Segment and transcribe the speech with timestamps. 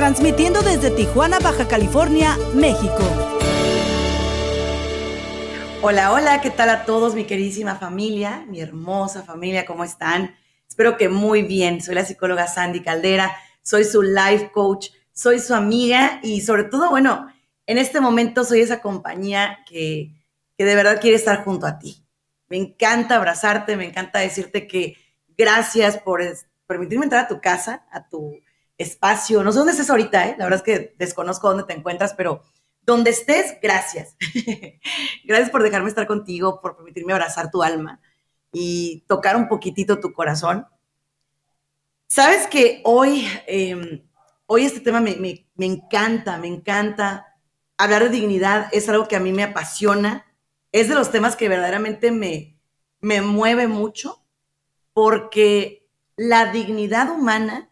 [0.00, 3.02] transmitiendo desde Tijuana, Baja California, México.
[5.82, 10.34] Hola, hola, ¿qué tal a todos, mi queridísima familia, mi hermosa familia, ¿cómo están?
[10.66, 11.82] Espero que muy bien.
[11.82, 16.88] Soy la psicóloga Sandy Caldera, soy su life coach, soy su amiga y sobre todo,
[16.88, 17.30] bueno,
[17.66, 20.14] en este momento soy esa compañía que,
[20.56, 22.06] que de verdad quiere estar junto a ti.
[22.48, 24.96] Me encanta abrazarte, me encanta decirte que
[25.36, 26.22] gracias por
[26.66, 28.40] permitirme entrar a tu casa, a tu
[28.82, 29.44] espacio.
[29.44, 30.36] No sé dónde estés ahorita, ¿eh?
[30.38, 32.42] la verdad es que desconozco dónde te encuentras, pero
[32.82, 34.16] donde estés, gracias.
[35.24, 38.00] gracias por dejarme estar contigo, por permitirme abrazar tu alma
[38.52, 40.66] y tocar un poquitito tu corazón.
[42.08, 44.02] Sabes que hoy, em,
[44.46, 47.36] hoy este tema me, me encanta, me encanta.
[47.76, 50.26] Hablar de dignidad es algo que a mí me apasiona.
[50.72, 52.58] Es de los temas que verdaderamente me,
[53.00, 54.24] me mueve mucho
[54.92, 57.69] porque la dignidad humana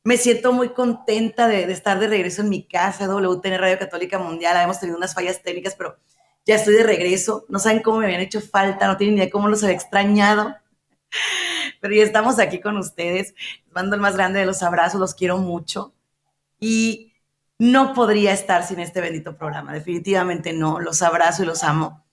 [0.04, 4.20] Me siento muy contenta de, de estar de regreso en mi casa, WTN Radio Católica
[4.20, 4.56] Mundial.
[4.56, 5.98] Hemos tenido unas fallas técnicas, pero
[6.46, 7.44] ya estoy de regreso.
[7.48, 10.56] No saben cómo me habían hecho falta, no tienen ni idea cómo los había extrañado.
[11.80, 13.34] Pero ya estamos aquí con ustedes.
[13.64, 15.94] Les mando el más grande de los abrazos, los quiero mucho.
[16.58, 17.12] Y
[17.58, 20.80] no podría estar sin este bendito programa, definitivamente no.
[20.80, 22.04] Los abrazo y los amo.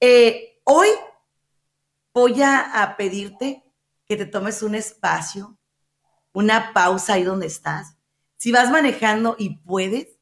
[0.00, 0.88] Eh, hoy
[2.12, 3.64] voy a, pedirte
[4.06, 5.58] que te tomes un espacio,
[6.32, 7.96] una pausa ahí donde estás.
[8.36, 10.18] Si vas manejando y puedes,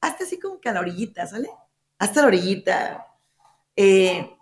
[0.00, 1.48] hazte así como que a la orillita, ¿sale?
[1.98, 3.06] Hasta la orillita,
[3.76, 4.36] eh,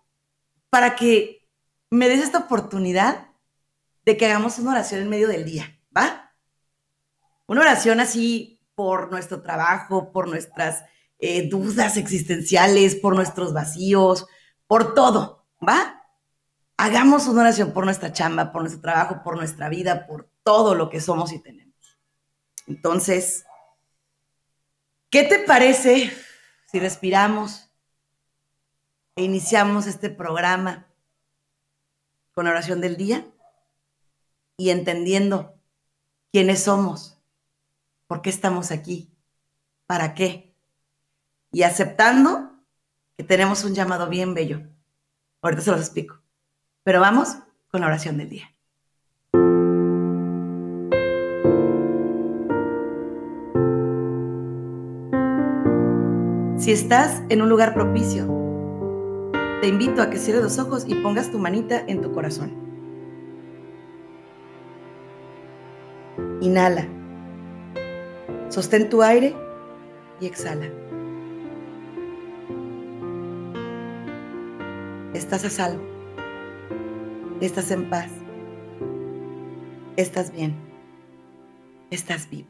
[0.70, 1.48] para que
[1.90, 3.28] me des esta oportunidad
[4.04, 6.34] de que hagamos una oración en medio del día, ¿va?
[7.46, 10.84] Una oración así por nuestro trabajo, por nuestras
[11.18, 14.26] eh, dudas existenciales, por nuestros vacíos,
[14.66, 16.02] por todo, ¿va?
[16.76, 20.90] Hagamos una oración por nuestra chamba, por nuestro trabajo, por nuestra vida, por todo lo
[20.90, 21.74] que somos y tenemos.
[22.66, 23.44] Entonces,
[25.08, 26.12] ¿qué te parece
[26.66, 27.70] si respiramos
[29.16, 30.86] e iniciamos este programa
[32.32, 33.26] con oración del día
[34.56, 35.58] y entendiendo
[36.32, 37.18] quiénes somos,
[38.06, 39.10] por qué estamos aquí,
[39.86, 40.54] para qué,
[41.50, 42.52] y aceptando
[43.16, 44.60] que tenemos un llamado bien bello.
[45.40, 46.20] Ahorita se los explico.
[46.82, 47.38] Pero vamos
[47.68, 48.55] con la oración del día.
[56.66, 58.26] Si estás en un lugar propicio,
[59.60, 62.52] te invito a que cierres los ojos y pongas tu manita en tu corazón.
[66.40, 66.88] Inhala.
[68.48, 69.32] Sostén tu aire
[70.20, 70.66] y exhala.
[75.14, 75.84] Estás a salvo.
[77.40, 78.10] Estás en paz.
[79.96, 80.56] Estás bien.
[81.92, 82.48] Estás vivo.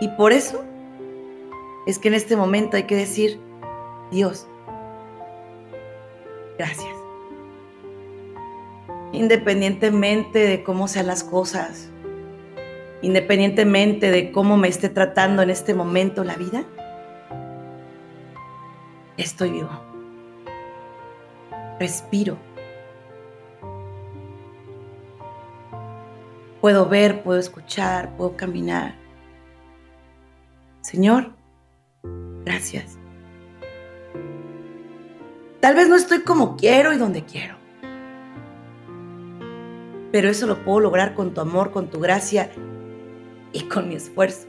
[0.00, 0.64] Y por eso
[1.86, 3.40] es que en este momento hay que decir,
[4.10, 4.46] Dios,
[6.58, 6.94] gracias.
[9.12, 11.90] Independientemente de cómo sean las cosas,
[13.02, 16.64] independientemente de cómo me esté tratando en este momento la vida,
[19.16, 19.70] estoy vivo.
[21.78, 22.36] Respiro.
[26.60, 28.94] Puedo ver, puedo escuchar, puedo caminar.
[30.82, 31.32] Señor,
[32.44, 32.98] gracias.
[35.60, 37.56] Tal vez no estoy como quiero y donde quiero.
[40.10, 42.50] Pero eso lo puedo lograr con tu amor, con tu gracia
[43.52, 44.46] y con mi esfuerzo.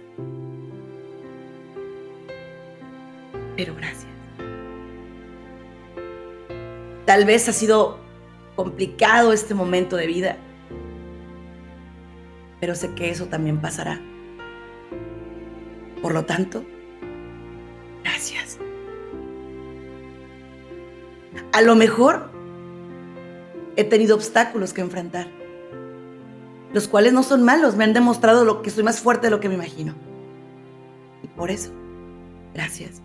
[3.57, 4.11] Pero gracias.
[7.05, 7.99] Tal vez ha sido
[8.55, 10.37] complicado este momento de vida,
[12.59, 13.99] pero sé que eso también pasará.
[16.01, 16.63] Por lo tanto,
[18.03, 18.57] gracias.
[21.53, 22.29] A lo mejor
[23.75, 25.27] he tenido obstáculos que enfrentar
[26.73, 29.39] los cuales no son malos, me han demostrado lo que soy más fuerte de lo
[29.39, 29.93] que me imagino.
[31.23, 31.71] Y por eso,
[32.53, 33.01] gracias.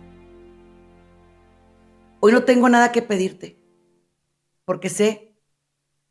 [2.19, 3.59] Hoy no tengo nada que pedirte,
[4.65, 5.35] porque sé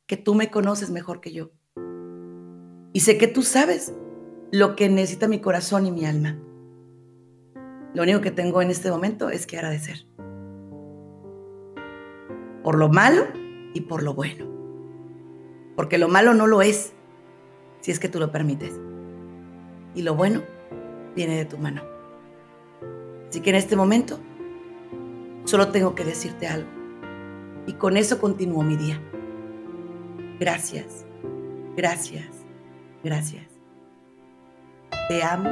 [0.06, 1.50] que tú me conoces mejor que yo.
[2.92, 3.92] Y sé que tú sabes
[4.52, 6.38] lo que necesita mi corazón y mi alma.
[7.96, 10.04] Lo único que tengo en este momento es que agradecer.
[12.62, 13.24] Por lo malo
[13.72, 14.44] y por lo bueno.
[15.76, 16.92] Porque lo malo no lo es
[17.80, 18.78] si es que tú lo permites.
[19.94, 20.42] Y lo bueno
[21.14, 21.80] viene de tu mano.
[23.30, 24.20] Así que en este momento
[25.44, 26.68] solo tengo que decirte algo.
[27.66, 29.00] Y con eso continúo mi día.
[30.38, 31.06] Gracias,
[31.74, 32.26] gracias,
[33.02, 33.46] gracias.
[35.08, 35.48] Te amo,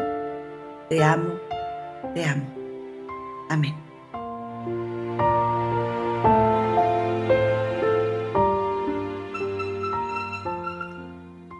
[0.91, 1.39] te amo,
[2.13, 2.45] te amo.
[3.49, 3.75] Amén.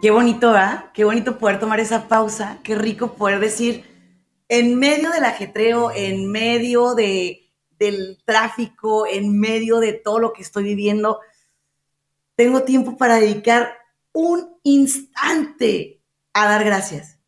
[0.01, 0.91] Qué bonito, ¿verdad?
[0.93, 3.83] Qué bonito poder tomar esa pausa, qué rico poder decir,
[4.49, 10.43] en medio del ajetreo, en medio de, del tráfico, en medio de todo lo que
[10.43, 11.21] estoy viviendo,
[12.35, 13.77] tengo tiempo para dedicar
[14.13, 16.03] un instante
[16.33, 17.19] a dar gracias.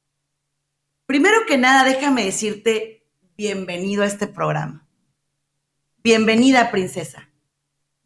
[1.08, 2.97] Primero que nada, déjame decirte
[3.38, 4.88] bienvenido a este programa.
[5.98, 7.30] Bienvenida, princesa.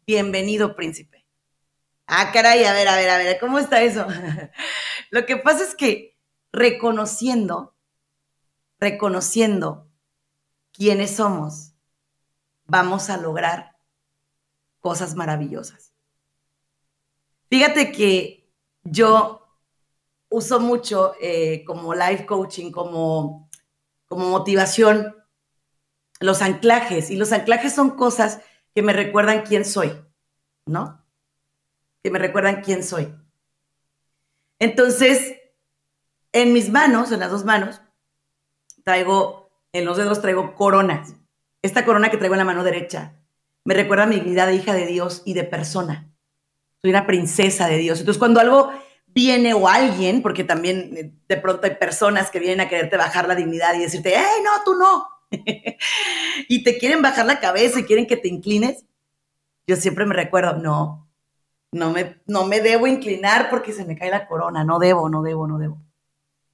[0.06, 1.26] Bienvenido, príncipe.
[2.06, 4.06] Ah, caray, a ver, a ver, a ver, ¿cómo está eso?
[5.10, 6.18] Lo que pasa es que
[6.52, 7.74] reconociendo,
[8.78, 9.88] reconociendo
[10.70, 11.72] quiénes somos,
[12.66, 13.78] vamos a lograr
[14.80, 15.94] cosas maravillosas.
[17.48, 18.52] Fíjate que
[18.82, 19.48] yo
[20.28, 23.48] uso mucho eh, como life coaching, como,
[24.08, 25.21] como motivación,
[26.22, 27.10] los anclajes.
[27.10, 28.40] Y los anclajes son cosas
[28.74, 29.92] que me recuerdan quién soy,
[30.66, 31.02] ¿no?
[32.02, 33.14] que me recuerdan quién soy.
[34.58, 35.36] Entonces,
[36.32, 37.80] en mis manos, en las dos manos,
[38.84, 41.14] traigo, en los dedos traigo coronas.
[41.62, 43.14] Esta corona que traigo en la mano derecha
[43.64, 46.12] me recuerda a mi dignidad de hija de Dios y de persona.
[46.80, 48.00] Soy una princesa de Dios.
[48.00, 48.72] Entonces, cuando algo
[49.06, 53.28] viene o alguien, porque también eh, de pronto hay personas que vienen a quererte bajar
[53.28, 55.06] la dignidad y decirte, ¡hey, no, tú no!
[56.48, 58.84] y te quieren bajar la cabeza y quieren que te inclines,
[59.66, 61.08] yo siempre me recuerdo, no,
[61.72, 65.22] no me, no me debo inclinar porque se me cae la corona, no debo, no
[65.22, 65.78] debo, no debo,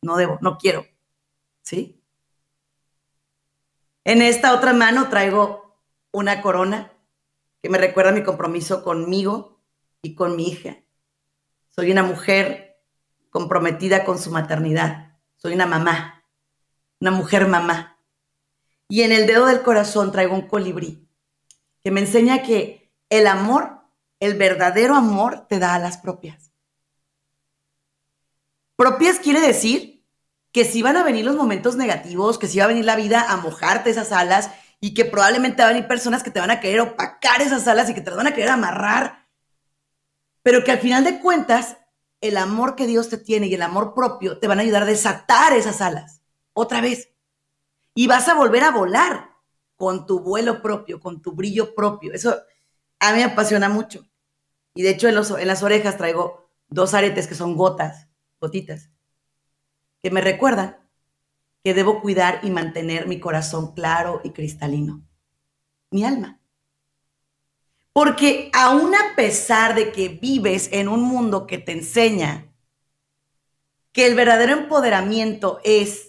[0.02, 0.86] no debo, no quiero,
[1.62, 2.00] ¿sí?
[4.04, 5.76] En esta otra mano traigo
[6.12, 6.92] una corona
[7.62, 9.60] que me recuerda mi compromiso conmigo
[10.00, 10.78] y con mi hija.
[11.68, 12.80] Soy una mujer
[13.30, 15.18] comprometida con su maternidad.
[15.36, 16.24] Soy una mamá,
[17.00, 17.97] una mujer mamá.
[18.88, 21.06] Y en el dedo del corazón traigo un colibrí
[21.82, 23.78] que me enseña que el amor
[24.20, 26.52] el verdadero amor te da alas propias.
[28.76, 30.04] Propias quiere decir
[30.52, 33.30] que si van a venir los momentos negativos, que si va a venir la vida
[33.30, 36.60] a mojarte esas alas y que probablemente van a venir personas que te van a
[36.60, 39.26] querer opacar esas alas y que te las van a querer amarrar,
[40.42, 41.76] pero que al final de cuentas
[42.20, 44.86] el amor que Dios te tiene y el amor propio te van a ayudar a
[44.86, 47.07] desatar esas alas otra vez.
[47.98, 49.34] Y vas a volver a volar
[49.74, 52.12] con tu vuelo propio, con tu brillo propio.
[52.12, 52.32] Eso
[53.00, 54.08] a mí me apasiona mucho.
[54.72, 58.06] Y de hecho en, las orejas traigo dos aretes que son gotas,
[58.40, 58.92] gotitas,
[60.00, 60.78] que me recuerdan
[61.64, 65.02] que debo cuidar y mantener mi corazón claro y cristalino,
[65.90, 66.40] mi alma.
[67.92, 72.46] Porque aún a pesar de que vives en un mundo que te enseña
[73.90, 76.07] que el verdadero empoderamiento es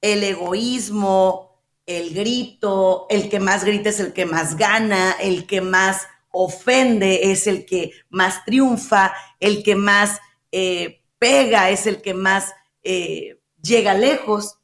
[0.00, 5.60] el egoísmo, el grito, el que más grita es el que más gana, el que
[5.60, 10.20] más ofende es el que más triunfa, el que más
[10.52, 14.58] eh, pega es el que más eh, llega lejos.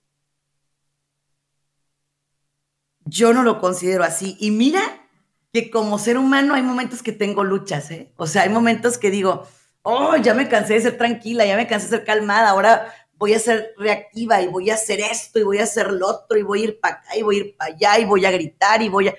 [3.06, 4.36] Yo no lo considero así.
[4.40, 5.08] Y mira
[5.52, 8.12] que como ser humano hay momentos que tengo luchas, ¿eh?
[8.16, 9.46] O sea, hay momentos que digo,
[9.82, 13.34] oh, ya me cansé de ser tranquila, ya me cansé de ser calmada, ahora voy
[13.34, 16.42] a ser reactiva y voy a hacer esto y voy a hacer lo otro y
[16.42, 18.82] voy a ir para acá y voy a ir para allá y voy a gritar
[18.82, 19.14] y voy a...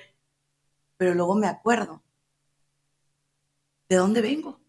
[0.98, 2.02] Pero luego me acuerdo,
[3.88, 4.60] ¿de dónde vengo?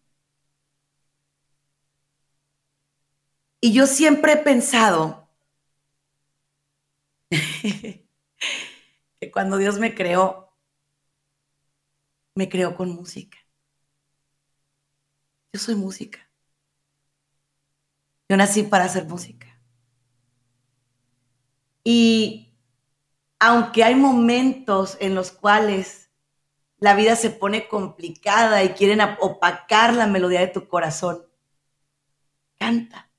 [3.60, 5.28] Y yo siempre he pensado
[9.20, 10.52] que cuando Dios me creó,
[12.34, 13.38] me creó con música.
[15.52, 16.27] Yo soy música.
[18.28, 19.46] Yo nací para hacer música.
[21.82, 22.52] Y
[23.38, 26.10] aunque hay momentos en los cuales
[26.78, 31.24] la vida se pone complicada y quieren opacar la melodía de tu corazón,
[32.58, 33.10] canta.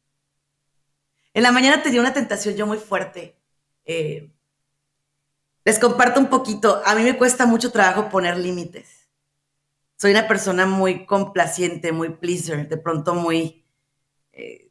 [1.33, 3.37] En la mañana te dio una tentación yo muy fuerte.
[3.85, 4.31] Eh,
[5.65, 6.81] les comparto un poquito.
[6.85, 9.09] A mí me cuesta mucho trabajo poner límites.
[9.97, 13.65] Soy una persona muy complaciente, muy pleaser, de pronto muy...
[14.31, 14.68] Eh,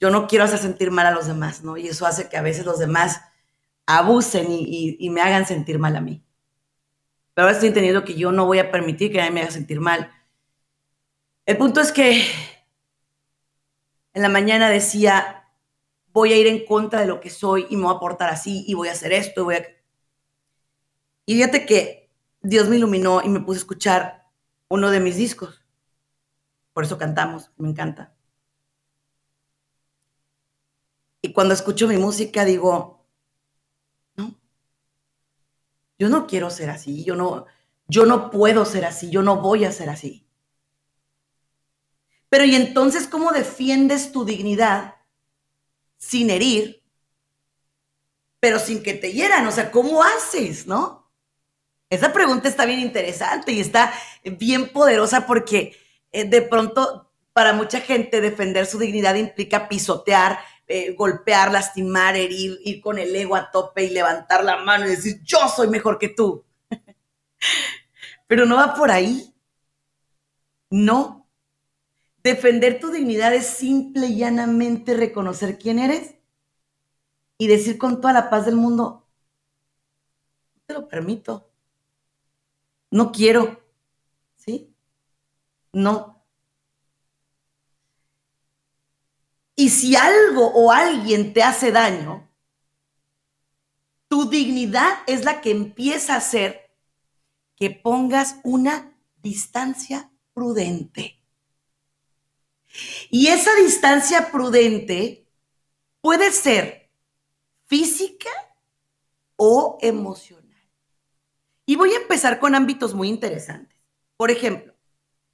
[0.00, 1.76] yo no quiero hacer sentir mal a los demás, ¿no?
[1.76, 3.20] Y eso hace que a veces los demás
[3.86, 6.24] abusen y, me hagan sentir mal a mí.
[7.34, 9.80] Pero ahora estoy entendiendo que yo no voy a permitir que nadie me haga sentir
[9.80, 10.12] mal.
[11.46, 12.22] El punto es que
[14.12, 15.48] en la mañana decía,
[16.12, 18.64] voy a ir en contra de lo que soy y me voy a portar así
[18.66, 19.66] y voy a hacer esto y voy a...
[21.26, 22.10] Y fíjate que
[22.42, 24.26] Dios me iluminó y me puse a escuchar
[24.68, 25.64] uno de mis discos.
[26.72, 28.17] Por eso cantamos, me encanta.
[31.20, 33.04] Y cuando escucho mi música digo,
[34.16, 34.34] no,
[35.98, 37.46] yo no quiero ser así, yo no,
[37.88, 40.26] yo no puedo ser así, yo no voy a ser así.
[42.28, 44.96] Pero ¿y entonces cómo defiendes tu dignidad
[45.96, 46.82] sin herir,
[48.38, 49.46] pero sin que te hieran?
[49.46, 51.10] O sea, ¿cómo haces, no?
[51.90, 53.92] Esa pregunta está bien interesante y está
[54.24, 55.74] bien poderosa porque
[56.12, 62.60] eh, de pronto para mucha gente defender su dignidad implica pisotear, eh, golpear, lastimar, herir,
[62.62, 65.98] ir con el ego a tope y levantar la mano y decir, yo soy mejor
[65.98, 66.44] que tú.
[68.26, 69.34] Pero no va por ahí.
[70.70, 71.26] No.
[72.22, 76.16] Defender tu dignidad es simple y llanamente reconocer quién eres
[77.38, 79.08] y decir con toda la paz del mundo,
[80.54, 81.50] no te lo permito.
[82.90, 83.62] No quiero.
[84.36, 84.74] ¿Sí?
[85.72, 86.17] No.
[89.58, 92.30] Y si algo o alguien te hace daño,
[94.06, 96.70] tu dignidad es la que empieza a hacer
[97.56, 101.20] que pongas una distancia prudente.
[103.10, 105.26] Y esa distancia prudente
[106.00, 106.92] puede ser
[107.66, 108.30] física
[109.34, 110.70] o emocional.
[111.66, 113.76] Y voy a empezar con ámbitos muy interesantes.
[114.16, 114.72] Por ejemplo,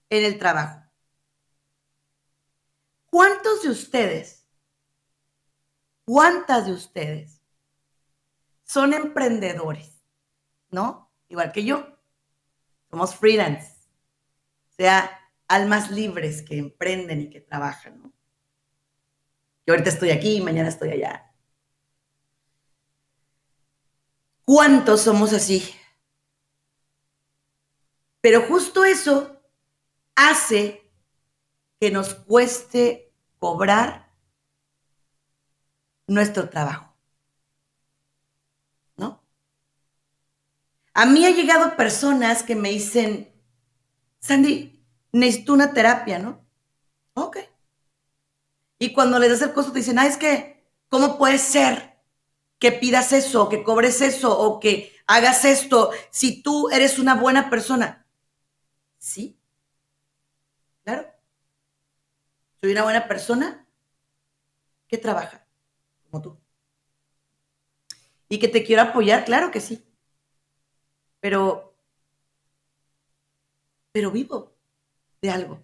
[0.08, 0.83] en el trabajo.
[3.14, 4.44] ¿Cuántos de ustedes,
[6.04, 7.40] cuántas de ustedes
[8.64, 10.02] son emprendedores?
[10.68, 11.12] ¿No?
[11.28, 11.96] Igual que yo.
[12.90, 13.70] Somos freelance.
[14.68, 18.12] O sea, almas libres que emprenden y que trabajan, ¿no?
[19.64, 21.32] Yo ahorita estoy aquí, mañana estoy allá.
[24.44, 25.72] ¿Cuántos somos así?
[28.20, 29.40] Pero justo eso
[30.16, 30.90] hace
[31.78, 33.03] que nos cueste
[33.44, 34.08] cobrar
[36.06, 36.96] nuestro trabajo.
[38.96, 39.22] ¿No?
[40.94, 43.30] A mí ha llegado personas que me dicen,
[44.18, 44.82] Sandy,
[45.12, 46.42] necesito una terapia, ¿no?
[47.12, 47.36] Ok.
[48.78, 52.00] Y cuando les das el costo te dicen, ah, es que, ¿cómo puede ser
[52.58, 57.50] que pidas eso, que cobres eso o que hagas esto si tú eres una buena
[57.50, 58.06] persona?
[58.96, 59.38] Sí,
[60.82, 61.13] claro.
[62.64, 63.68] Soy una buena persona
[64.88, 65.46] que trabaja
[66.04, 66.40] como tú.
[68.26, 69.84] Y que te quiero apoyar, claro que sí.
[71.20, 71.76] Pero,
[73.92, 74.56] pero vivo
[75.20, 75.60] de algo.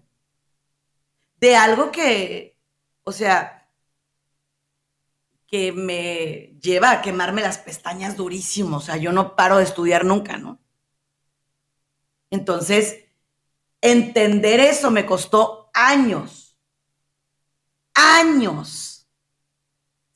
[1.37, 2.59] De algo que,
[3.05, 3.67] o sea,
[5.47, 8.77] que me lleva a quemarme las pestañas durísimo.
[8.77, 10.61] O sea, yo no paro de estudiar nunca, ¿no?
[12.29, 13.07] Entonces,
[13.81, 16.40] entender eso me costó años
[18.01, 19.07] años.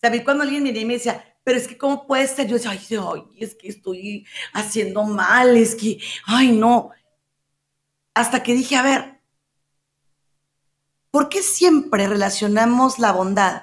[0.01, 0.23] ¿Sabes?
[0.23, 2.47] Cuando alguien me y me decía, pero es que ¿cómo puede ser?
[2.47, 2.73] Yo decía,
[3.13, 6.91] ay, es que estoy haciendo mal, es que, ay, no.
[8.15, 9.21] Hasta que dije, a ver,
[11.11, 13.63] ¿por qué siempre relacionamos la bondad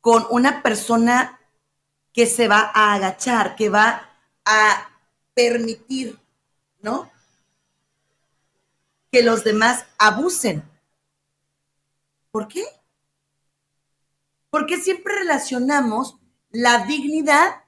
[0.00, 1.40] con una persona
[2.12, 4.10] que se va a agachar, que va
[4.44, 4.88] a
[5.34, 6.18] permitir,
[6.80, 7.10] ¿no?
[9.12, 10.62] Que los demás abusen.
[12.30, 12.64] ¿Por qué?
[14.50, 16.18] Porque siempre relacionamos
[16.50, 17.64] la dignidad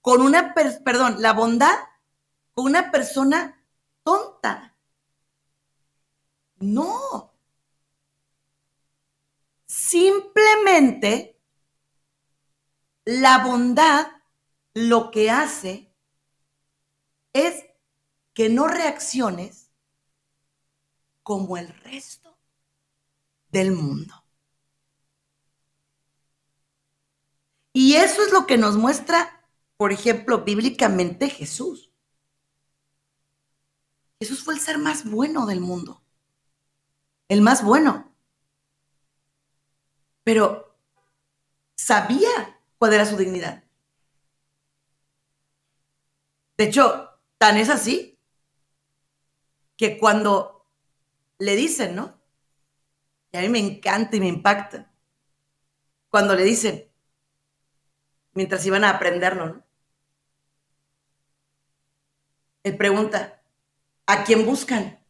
[0.00, 1.76] con una, perdón, la bondad
[2.52, 3.64] con una persona
[4.02, 4.76] tonta.
[6.56, 7.32] No.
[9.66, 11.40] Simplemente
[13.04, 14.06] la bondad
[14.72, 15.92] lo que hace
[17.32, 17.64] es
[18.32, 19.70] que no reacciones
[21.22, 22.23] como el resto
[23.54, 24.14] del mundo.
[27.72, 31.92] Y eso es lo que nos muestra, por ejemplo, bíblicamente Jesús.
[34.20, 36.02] Jesús fue el ser más bueno del mundo.
[37.28, 38.12] El más bueno.
[40.24, 40.76] Pero
[41.76, 43.62] sabía cuál era su dignidad.
[46.56, 48.18] De hecho, tan es así
[49.76, 50.66] que cuando
[51.38, 52.23] le dicen, ¿no?
[53.34, 54.88] Y a mí me encanta y me impacta.
[56.08, 56.88] Cuando le dicen,
[58.32, 59.64] mientras iban a aprenderlo, ¿no?
[62.62, 63.42] Él pregunta,
[64.06, 65.04] ¿a quién buscan?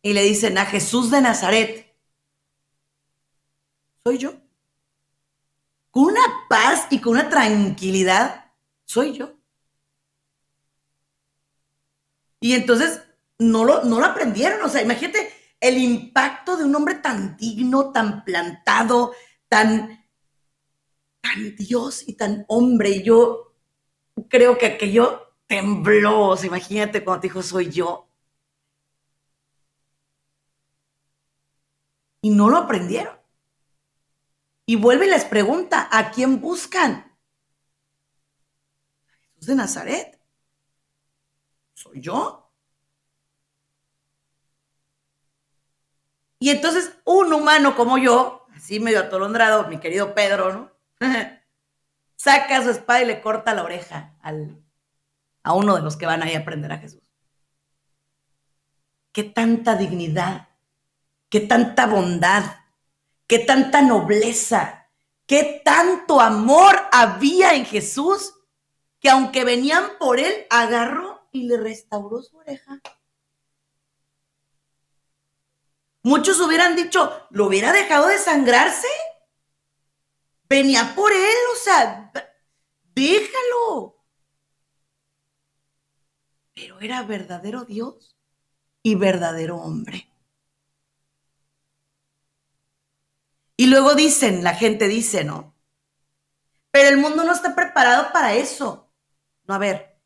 [0.00, 1.94] Y le dicen, a Jesús de Nazaret.
[4.02, 4.40] Soy yo.
[5.90, 8.54] Con una paz y con una tranquilidad,
[8.86, 9.38] soy yo.
[12.40, 13.02] Y entonces
[13.38, 14.62] no lo, no lo aprendieron.
[14.62, 19.12] O sea, imagínate el impacto de un hombre tan digno, tan plantado,
[19.48, 20.00] tan
[21.20, 23.02] tan Dios y tan hombre.
[23.02, 23.54] Yo
[24.28, 26.36] creo que aquello tembló.
[26.42, 28.08] Imagínate cuando te dijo, soy yo.
[32.22, 33.18] Y no lo aprendieron.
[34.66, 37.16] Y vuelve y les pregunta, ¿a quién buscan?
[39.34, 40.20] Jesús de Nazaret.
[41.74, 42.49] ¿Soy yo?
[46.40, 50.72] Y entonces un humano como yo, así medio atolondrado, mi querido Pedro, ¿no?
[52.16, 54.58] Saca su espada y le corta la oreja al,
[55.42, 57.02] a uno de los que van ahí a aprender a Jesús.
[59.12, 60.48] Qué tanta dignidad,
[61.28, 62.42] qué tanta bondad,
[63.26, 64.88] qué tanta nobleza,
[65.26, 68.34] qué tanto amor había en Jesús
[68.98, 72.80] que aunque venían por él, agarró y le restauró su oreja.
[76.02, 78.88] Muchos hubieran dicho, ¿lo hubiera dejado de sangrarse?
[80.50, 82.12] venía por él, o sea,
[82.94, 83.96] déjalo.
[86.52, 88.16] Pero era verdadero Dios
[88.82, 90.08] y verdadero hombre.
[93.56, 95.54] Y luego dicen, la gente dice, ¿no?
[96.72, 98.92] Pero el mundo no está preparado para eso.
[99.44, 100.00] No, a ver,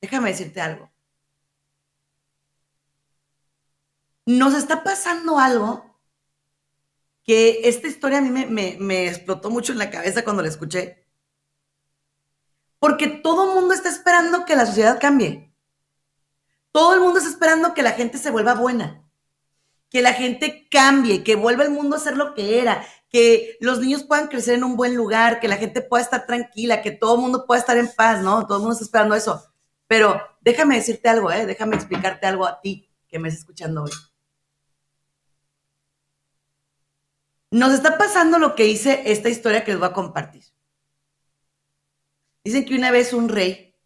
[0.00, 0.93] déjame decirte algo.
[4.26, 5.94] Nos está pasando algo
[7.24, 11.06] que esta historia a mí me, explotó mucho en la cabeza cuando la escuché.
[12.78, 15.52] Porque todo el mundo está esperando que la sociedad cambie.
[16.70, 19.08] Todo el mundo está esperando que la gente se vuelva buena,
[19.90, 23.80] que la gente cambie, que vuelva el mundo a ser lo que era, que los
[23.80, 27.14] niños puedan crecer en un buen lugar, que la gente pueda estar tranquila, que todo
[27.14, 28.44] el mundo pueda estar en paz, ¿no?
[28.44, 29.50] Todo el mundo está esperando eso.
[29.86, 31.46] Pero déjame decirte algo, ¿eh?
[31.46, 33.92] Déjame explicarte algo a ti que me estás escuchando hoy.
[37.54, 40.42] Nos está pasando lo que dice esta historia que les voy a compartir.
[42.42, 43.76] Dicen que una vez un rey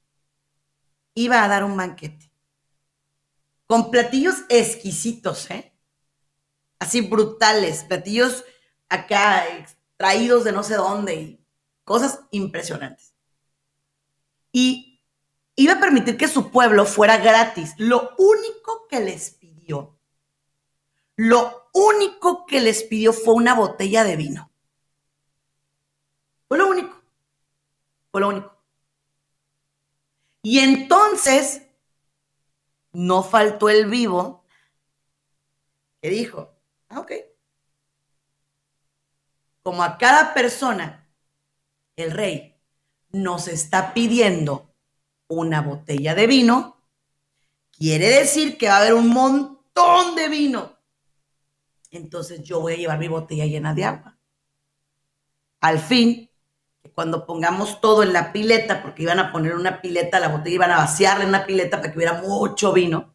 [1.13, 2.33] iba a dar un banquete
[3.67, 5.75] con platillos exquisitos, ¿eh?
[6.79, 8.43] Así brutales, platillos
[8.89, 11.47] acá extraídos de no sé dónde y
[11.85, 13.13] cosas impresionantes.
[14.51, 15.03] Y
[15.57, 17.75] iba a permitir que su pueblo fuera gratis.
[17.77, 19.98] Lo único que les pidió,
[21.19, 24.53] lo único que les pidió fue una botella de vino.
[26.47, 27.03] Fue lo único.
[28.13, 28.57] Fue lo único.
[30.43, 31.63] Y entonces
[32.93, 34.45] no faltó el vivo
[36.01, 36.55] que dijo,
[36.89, 37.13] ah, ok.
[39.65, 41.13] Como a cada persona,
[41.97, 42.55] el rey
[43.09, 44.73] nos está pidiendo
[45.27, 46.81] una botella de vino,
[47.73, 50.78] quiere decir que va a haber un montón de vino
[51.91, 54.19] entonces yo voy a llevar mi botella llena de agua.
[55.61, 56.31] Al fin,
[56.95, 60.71] cuando pongamos todo en la pileta, porque iban a poner una pileta, la botella iban
[60.71, 63.15] a vaciarla en una pileta para que hubiera mucho vino,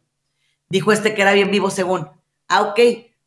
[0.68, 2.08] dijo este que era bien vivo según,
[2.48, 2.80] ah, ok,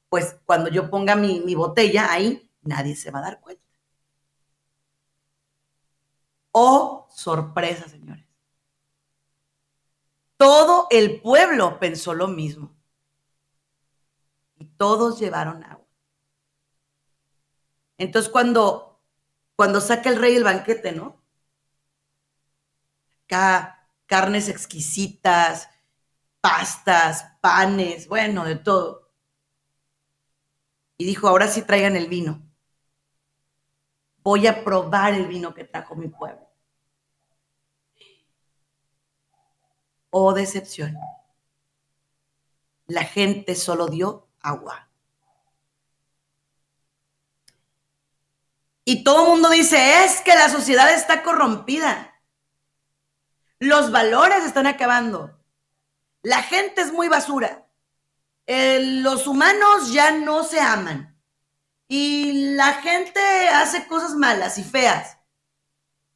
[0.09, 3.63] pues cuando yo ponga mi, mi botella ahí, nadie se va a dar cuenta.
[6.51, 8.25] Oh, sorpresa, señores.
[10.37, 12.76] Todo el pueblo pensó lo mismo.
[14.77, 15.87] Todos llevaron agua.
[17.97, 19.01] Entonces cuando,
[19.55, 21.21] cuando saca el rey el banquete, ¿no?
[23.25, 25.69] Acá carnes exquisitas,
[26.41, 29.11] pastas, panes, bueno, de todo.
[30.97, 32.41] Y dijo, ahora sí traigan el vino.
[34.23, 36.47] Voy a probar el vino que trajo mi pueblo.
[40.09, 40.97] Oh, decepción.
[42.87, 44.87] La gente solo dio agua.
[48.89, 52.21] Y todo el mundo dice, es que la sociedad está corrompida.
[53.59, 55.37] Los valores están acabando.
[56.21, 57.67] La gente es muy basura.
[58.47, 61.21] los humanos ya no se aman.
[61.89, 65.17] Y la gente hace cosas malas y feas.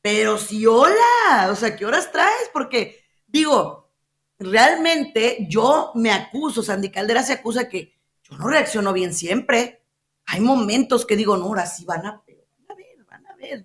[0.01, 2.49] Pero si hola, o sea, ¿qué horas traes?
[2.53, 3.91] Porque, digo,
[4.39, 8.00] realmente yo me acuso, Sandy Caldera se acusa que
[8.31, 9.83] yo no reacciono bien siempre.
[10.25, 12.23] Hay momentos que digo, no, ahora sí van a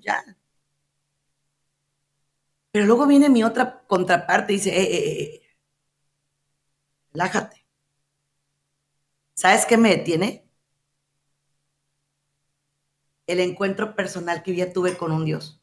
[0.00, 0.24] ya.
[2.70, 5.42] Pero luego viene mi otra contraparte y dice, eh, eh, eh,
[7.12, 7.64] relájate.
[9.34, 10.48] ¿Sabes qué me detiene?
[13.26, 15.60] El encuentro personal que ya tuve con un Dios,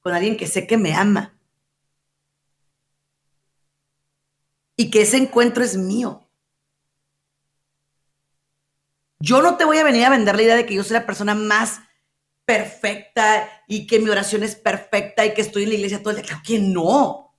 [0.00, 1.38] con alguien que sé que me ama
[4.76, 6.27] y que ese encuentro es mío.
[9.20, 11.06] Yo no te voy a venir a vender la idea de que yo soy la
[11.06, 11.80] persona más
[12.44, 16.16] perfecta y que mi oración es perfecta y que estoy en la iglesia todo el
[16.16, 16.26] día.
[16.26, 17.38] Claro que no.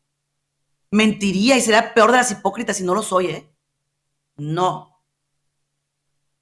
[0.91, 3.55] Mentiría y sería peor de las hipócritas si no lo soy, ¿eh?
[4.35, 5.03] No.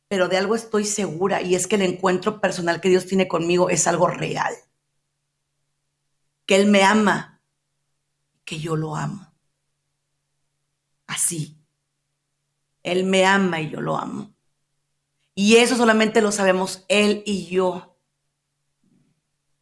[0.07, 3.69] Pero de algo estoy segura y es que el encuentro personal que Dios tiene conmigo
[3.69, 4.53] es algo real.
[6.45, 7.41] Que Él me ama,
[8.43, 9.33] que yo lo amo.
[11.07, 11.57] Así.
[12.83, 14.36] Él me ama y yo lo amo.
[15.39, 17.95] Y eso solamente lo sabemos Él y yo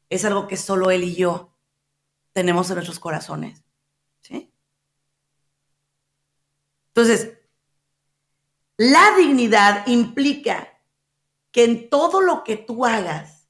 [0.09, 1.53] es algo que solo él y yo
[2.31, 3.63] tenemos en nuestros corazones.
[4.21, 4.53] ¿Sí?
[6.87, 7.37] Entonces,
[8.77, 10.79] la dignidad implica
[11.51, 13.49] que en todo lo que tú hagas,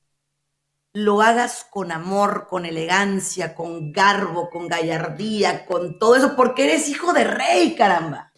[0.94, 6.90] lo hagas con amor, con elegancia, con garbo, con gallardía, con todo eso, porque eres
[6.90, 8.32] hijo de rey, caramba.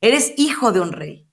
[0.00, 1.27] Eres hijo de un rey.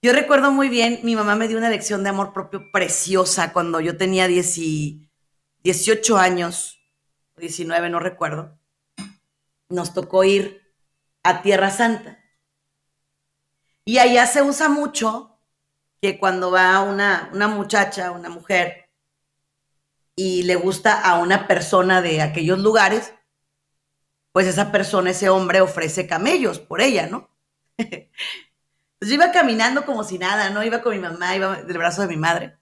[0.00, 3.80] Yo recuerdo muy bien, mi mamá me dio una lección de amor propio preciosa cuando
[3.80, 6.80] yo tenía 18 años,
[7.36, 8.56] 19, no recuerdo.
[9.68, 10.72] Nos tocó ir
[11.24, 12.20] a Tierra Santa.
[13.84, 15.40] Y allá se usa mucho
[16.00, 18.88] que cuando va una, una muchacha, una mujer,
[20.14, 23.14] y le gusta a una persona de aquellos lugares,
[24.30, 27.30] pues esa persona, ese hombre ofrece camellos por ella, ¿no?
[28.98, 30.64] Pues yo iba caminando como si nada, ¿no?
[30.64, 32.58] Iba con mi mamá, iba del brazo de mi madre.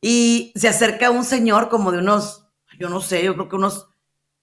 [0.00, 2.46] Y se acerca un señor como de unos,
[2.78, 3.88] yo no sé, yo creo que unos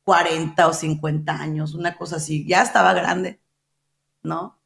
[0.03, 2.47] 40 o 50 años, una cosa así.
[2.47, 3.41] Ya estaba grande,
[4.23, 4.57] ¿no?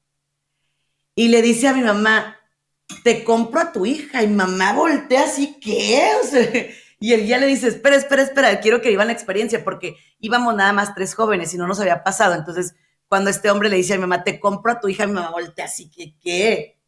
[1.15, 2.37] Y le dice a mi mamá,
[3.03, 4.21] te compro a tu hija.
[4.21, 6.11] Y mamá voltea así, ¿qué?
[6.99, 10.55] y él ya le dice, espera, espera, espera, quiero que vivan la experiencia, porque íbamos
[10.55, 12.35] nada más tres jóvenes y no nos había pasado.
[12.35, 12.75] Entonces
[13.11, 15.31] cuando este hombre le dice a mi mamá, te compro a tu hija, mi mamá
[15.31, 16.79] voltea así que, ¿qué?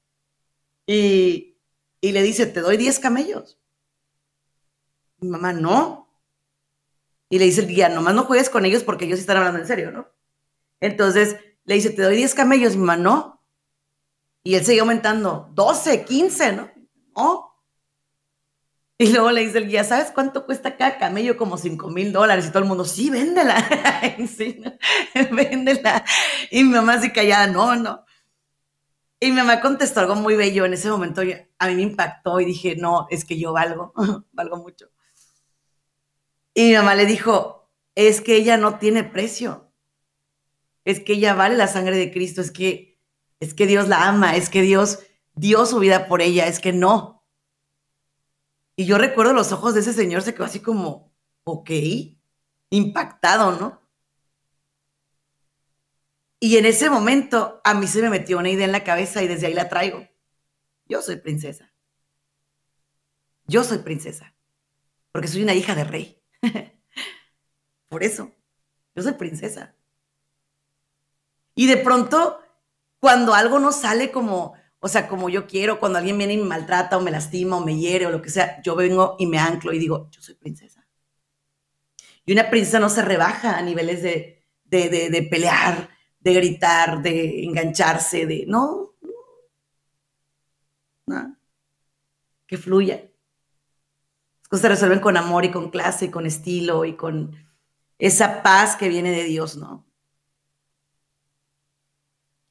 [0.87, 1.57] Y,
[1.99, 3.59] y le dice, te doy 10 camellos.
[5.17, 6.07] Mi mamá, no.
[7.27, 9.67] Y le dice el guía, nomás no juegues con ellos porque ellos están hablando en
[9.67, 10.07] serio, ¿no?
[10.79, 13.43] Entonces le dice, te doy 10 camellos, mi mamá, no.
[14.43, 16.71] Y él sigue aumentando, 12, 15, ¿no?
[17.17, 17.52] No.
[18.97, 21.35] Y luego le dice el guía, ¿sabes cuánto cuesta cada camello?
[21.35, 22.45] Como 5 mil dólares.
[22.45, 23.55] Y todo el mundo, sí, véndela.
[24.37, 24.63] sí,
[25.31, 26.05] véndela.
[26.51, 28.05] Y mi mamá así callada, no, no.
[29.19, 30.65] Y mi mamá contestó algo muy bello.
[30.65, 33.93] En ese momento a mí me impactó y dije, no, es que yo valgo,
[34.31, 34.89] valgo mucho.
[36.53, 39.71] Y mi mamá le dijo, es que ella no tiene precio.
[40.85, 42.41] Es que ella vale la sangre de Cristo.
[42.41, 42.99] Es que,
[43.39, 44.35] es que Dios la ama.
[44.35, 44.99] Es que Dios
[45.33, 46.45] dio su vida por ella.
[46.47, 47.22] Es que no,
[48.75, 51.69] y yo recuerdo los ojos de ese señor, se quedó así como, ok,
[52.69, 53.83] impactado, ¿no?
[56.39, 59.27] Y en ese momento a mí se me metió una idea en la cabeza y
[59.27, 60.07] desde ahí la traigo.
[60.85, 61.71] Yo soy princesa.
[63.45, 64.35] Yo soy princesa.
[65.11, 66.21] Porque soy una hija de rey.
[67.87, 68.33] Por eso,
[68.95, 69.75] yo soy princesa.
[71.55, 72.41] Y de pronto,
[72.99, 76.43] cuando algo no sale como, o sea, como yo quiero, cuando alguien viene y me
[76.43, 79.39] maltrata o me lastima o me hiere o lo que sea, yo vengo y me
[79.39, 80.85] anclo y digo, yo soy princesa.
[82.25, 88.25] Y una princesa no se rebaja a niveles de, de, pelear, de gritar, de engancharse,
[88.25, 88.93] de no,
[91.05, 91.37] no,
[92.45, 93.09] que fluya.
[94.41, 97.37] Las cosas se resuelven con amor y con clase y con estilo y con
[97.99, 99.85] esa paz que viene de Dios, ¿no?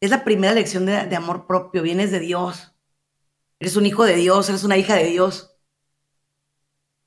[0.03, 2.77] Es la primera lección de, amor propio, vienes de Dios.
[3.61, 5.57] Eres un hijo de Dios, eres una hija de Dios.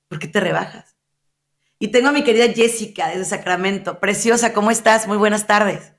[0.07, 0.97] ¿Por qué te rebajas?
[1.77, 3.99] Y tengo a mi querida Jessica desde Sacramento.
[3.99, 5.09] Preciosa, ¿cómo estás?
[5.09, 5.93] Muy buenas tardes.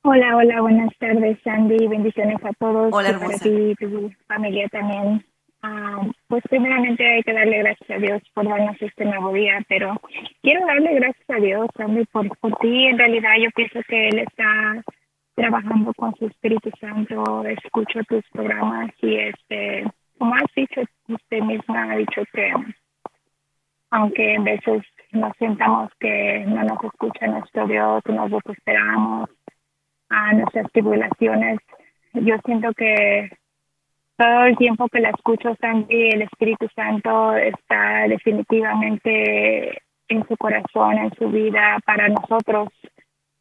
[0.00, 1.86] Hola, hola, buenas tardes, Sandy.
[1.86, 2.88] Bendiciones a todos.
[2.90, 3.40] Hola, hermosa.
[3.40, 5.26] Para ti y tu familia también.
[5.60, 10.00] Ah, pues primeramente hay que darle gracias a Dios por darnos este nuevo día, pero
[10.40, 12.86] quiero darle gracias a Dios, Sandy, por, por ti.
[12.86, 14.82] En realidad yo pienso que Él está
[15.38, 19.84] trabajando con su Espíritu Santo, escucho tus programas y este,
[20.18, 22.52] como has dicho, usted misma ha dicho que
[23.90, 29.30] aunque en veces nos sentamos que no nos escucha nuestro Dios, nos desesperamos
[30.10, 31.60] a nuestras tribulaciones,
[32.14, 33.30] yo siento que
[34.16, 40.98] todo el tiempo que la escucho, Sandy, el Espíritu Santo está definitivamente en su corazón,
[40.98, 42.70] en su vida para nosotros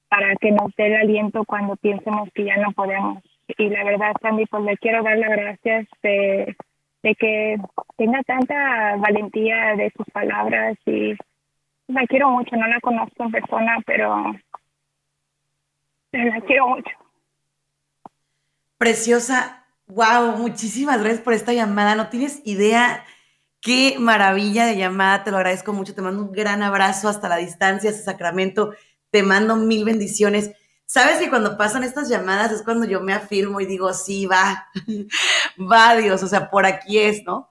[0.10, 3.24] para que nos dé el aliento cuando piensemos que ya no podemos.
[3.58, 6.56] Y la verdad, Sandy, pues le quiero dar las gracias de,
[7.02, 7.58] que
[7.98, 11.16] tenga tanta valentía de sus palabras y
[11.88, 14.34] la quiero mucho, no la conozco en persona, pero
[16.12, 16.92] la quiero mucho.
[18.78, 21.96] Preciosa, wow, muchísimas gracias por esta llamada.
[21.96, 23.06] No tienes idea
[23.62, 25.96] qué maravilla de llamada, te lo agradezco mucho.
[25.96, 28.74] Te mando un gran abrazo hasta la distancia, hasta Sacramento
[29.12, 30.52] te mando mil bendiciones.
[30.86, 34.68] Sabes que cuando pasan estas llamadas es cuando yo me afirmo y digo, sí, va,
[35.60, 37.50] va Dios, o sea, por aquí es, ¿no?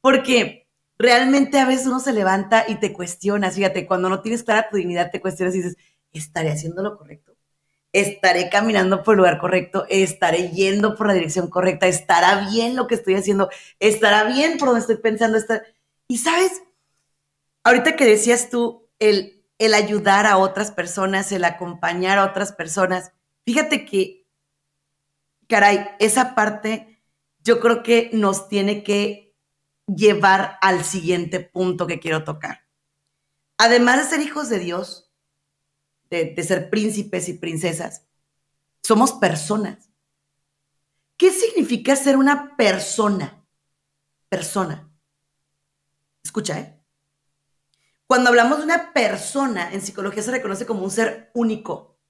[0.00, 0.68] Porque
[0.98, 4.76] realmente a veces uno se levanta y te cuestiona, fíjate, cuando no tienes clara tu
[4.76, 5.76] dignidad, te cuestionas y dices,
[6.12, 7.36] ¿estaré haciendo lo correcto?
[7.92, 9.86] ¿Estaré caminando por el lugar correcto?
[9.88, 11.86] ¿Estaré yendo por la dirección correcta?
[11.86, 13.48] ¿Estará bien lo que estoy haciendo?
[13.80, 15.38] ¿Estará bien por donde estoy pensando?
[16.06, 16.62] Y sabes,
[17.64, 23.12] ahorita que decías tú, el el ayudar a otras personas, el acompañar a otras personas.
[23.44, 24.26] Fíjate que,
[25.48, 27.02] caray, esa parte
[27.42, 29.36] yo creo que nos tiene que
[29.86, 32.66] llevar al siguiente punto que quiero tocar.
[33.56, 35.12] Además de ser hijos de Dios,
[36.10, 38.06] de, ser príncipes y princesas,
[38.82, 39.90] somos personas.
[41.16, 43.44] ¿Qué significa ser una persona?
[44.28, 44.92] Persona.
[46.22, 46.77] Escucha, ¿eh?
[48.08, 52.00] Cuando hablamos de una persona, en psicología se reconoce como un ser único.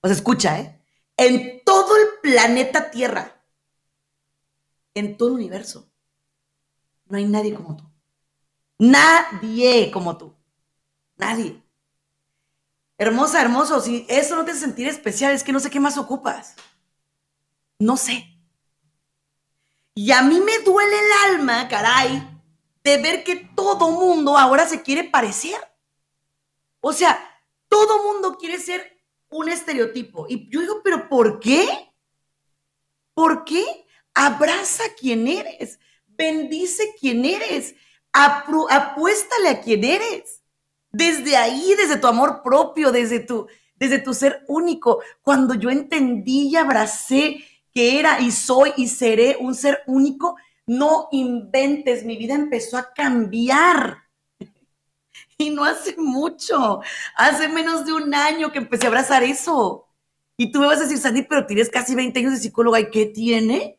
[0.00, 0.80] Os escucha, ¿eh?
[1.16, 3.44] En todo el planeta Tierra,
[4.94, 5.90] en todo el universo,
[7.06, 7.84] no hay nadie como tú.
[8.78, 10.36] Nadie como tú.
[11.16, 11.60] Nadie.
[12.98, 15.98] Hermosa, hermoso, si eso no te hace sentir especial, es que no sé qué más
[15.98, 16.54] ocupas.
[17.80, 18.32] No sé.
[19.96, 22.37] Y a mí me duele el alma, caray,
[22.88, 25.56] de ver que todo mundo ahora se quiere parecer.
[26.80, 27.18] O sea,
[27.68, 28.98] todo mundo quiere ser
[29.28, 30.26] un estereotipo.
[30.28, 31.66] Y yo digo, pero ¿por qué?
[33.14, 33.64] ¿Por qué?
[34.14, 37.74] Abraza a quien eres, bendice quien eres,
[38.12, 40.42] apuéstale a quien eres.
[40.90, 43.46] Desde ahí, desde tu amor propio, desde tu,
[43.76, 45.02] desde tu ser único.
[45.22, 50.36] Cuando yo entendí y abracé que era y soy y seré un ser único,
[50.68, 54.04] no inventes, mi vida empezó a cambiar.
[55.40, 56.80] Y no hace mucho,
[57.16, 59.86] hace menos de un año que empecé a abrazar eso.
[60.36, 62.90] Y tú me vas a decir, Sandy, pero tienes casi 20 años de psicóloga, ¿y
[62.90, 63.78] qué tiene?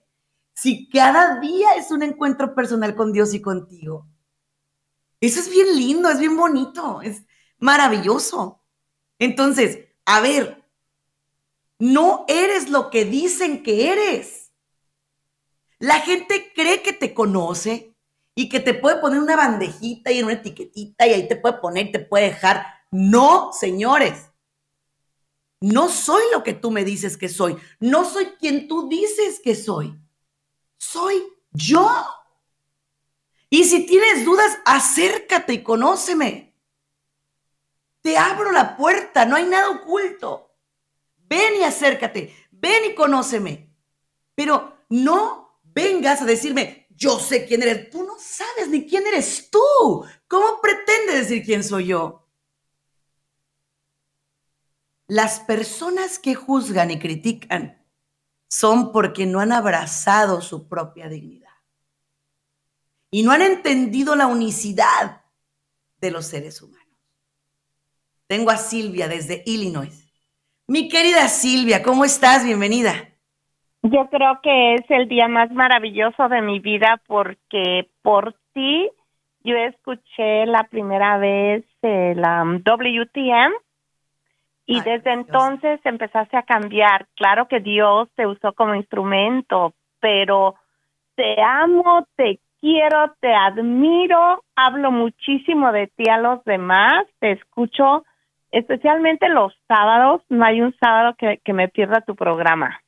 [0.53, 4.07] Si cada día es un encuentro personal con Dios y contigo.
[5.19, 7.23] Eso es bien lindo, es bien bonito, es
[7.57, 8.61] maravilloso.
[9.19, 10.63] Entonces, a ver,
[11.77, 14.38] no eres lo que dicen que eres.
[15.79, 17.95] La gente cree que te conoce
[18.35, 21.87] y que te puede poner una bandejita y una etiquetita y ahí te puede poner
[21.87, 22.65] y te puede dejar.
[22.91, 24.29] No, señores.
[25.61, 27.57] No soy lo que tú me dices que soy.
[27.79, 29.97] No soy quien tú dices que soy.
[30.77, 31.89] Soy yo.
[33.49, 36.55] Y si tienes dudas, acércate y conóceme.
[38.01, 40.55] Te abro la puerta, no hay nada oculto.
[41.17, 43.73] Ven y acércate, ven y conóceme.
[44.35, 45.38] Pero no
[45.79, 47.89] vengas a decirme, yo sé quién eres.
[47.89, 50.05] Tú no sabes ni quién eres tú.
[50.27, 52.27] ¿Cómo pretendes decir quién soy yo?
[55.07, 57.83] Las personas que juzgan y critican
[58.47, 61.49] son porque no han abrazado su propia dignidad.
[63.11, 65.23] Y no han entendido la unicidad
[65.99, 66.85] de los seres humanos.
[68.27, 70.05] Tengo a Silvia desde Illinois.
[70.67, 72.43] Mi querida Silvia, ¿cómo estás?
[72.43, 73.18] Bienvenida.
[73.81, 78.89] Yo creo que es el día más maravilloso de mi vida porque por ti
[79.43, 83.53] yo escuché la primera vez la WTM
[84.65, 87.07] y desde entonces empezaste a cambiar.
[87.15, 90.55] Claro que Dios te usó como instrumento, pero
[91.15, 98.05] te amo, te quiero, te admiro, hablo muchísimo de ti a los demás, te escucho
[98.51, 102.79] especialmente los sábados, no hay un sábado que, me pierda tu programa,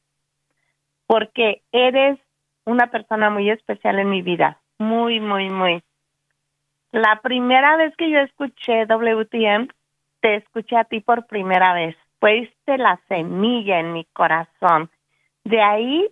[1.11, 2.17] porque eres
[2.65, 5.83] una persona muy especial en mi vida, muy, muy, muy.
[6.93, 9.67] La primera vez que yo escuché WTM,
[10.21, 11.97] te escuché a ti por primera vez.
[12.21, 14.89] Fuiste la semilla en mi corazón.
[15.43, 16.07] De ahí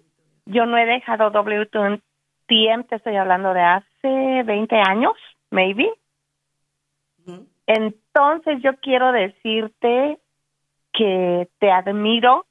[0.45, 2.01] yo no he dejado WTM,
[2.83, 5.13] te estoy hablando de hace 20 años,
[5.49, 5.93] maybe.
[7.67, 10.19] Entonces yo quiero decirte
[10.91, 12.47] que te admiro,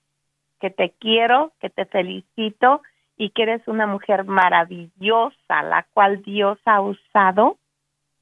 [0.61, 2.83] que te quiero, que te felicito
[3.17, 7.59] y que eres una mujer maravillosa, la cual Dios ha usado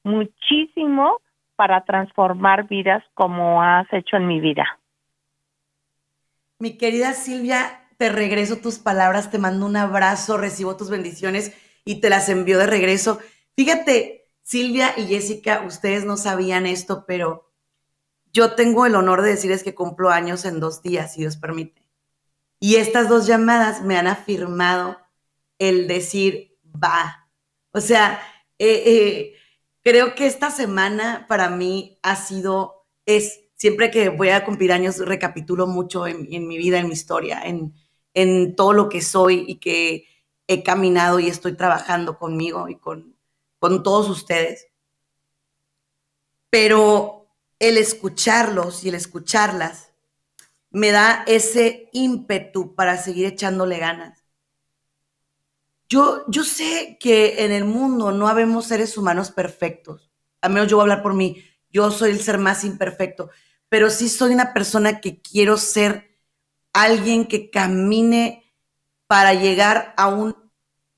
[0.03, 1.21] muchísimo
[1.55, 4.79] para transformar vidas como has hecho en mi vida.
[6.59, 11.99] Mi querida Silvia, te regreso tus palabras, te mando un abrazo, recibo tus bendiciones y
[11.99, 13.19] te las envío de regreso.
[13.55, 17.51] Fíjate, Silvia y Jessica, ustedes no sabían esto, pero
[18.31, 21.86] yo tengo el honor de decirles que cumplo años en dos días, si Dios permite.
[22.59, 24.97] Y estas dos llamadas me han afirmado
[25.59, 27.29] el decir, va.
[27.71, 28.19] O sea,
[28.57, 29.33] eh, eh,
[29.83, 34.97] creo que esta semana para mí ha sido, es, siempre que voy a cumplir años,
[34.99, 37.73] recapitulo mucho en, mi vida, en mi historia, en,
[38.13, 40.07] en todo lo que soy y que
[40.47, 43.15] he caminado y estoy trabajando conmigo y con,
[43.59, 44.67] con todos ustedes.
[46.49, 49.86] Pero el escucharlos y el escucharlas
[50.69, 54.23] me da ese ímpetu para seguir echándole ganas.
[55.89, 60.11] Yo, yo sé que en el mundo no habemos seres humanos perfectos.
[60.41, 61.43] Al menos yo voy a hablar por mí.
[61.69, 63.29] Yo soy el ser más imperfecto,
[63.69, 66.17] pero sí soy una persona que quiero ser
[66.73, 68.43] alguien que camine
[69.07, 70.35] para llegar a un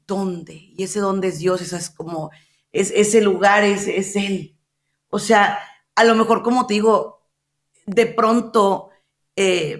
[0.08, 0.54] dónde.
[0.54, 2.32] Y ese dónde es Dios, eso es como
[2.72, 4.58] es, ese lugar es, es Él.
[5.10, 5.60] O sea,
[5.96, 7.28] a lo mejor, como te digo,
[7.86, 8.88] de pronto
[9.41, 9.80] eh,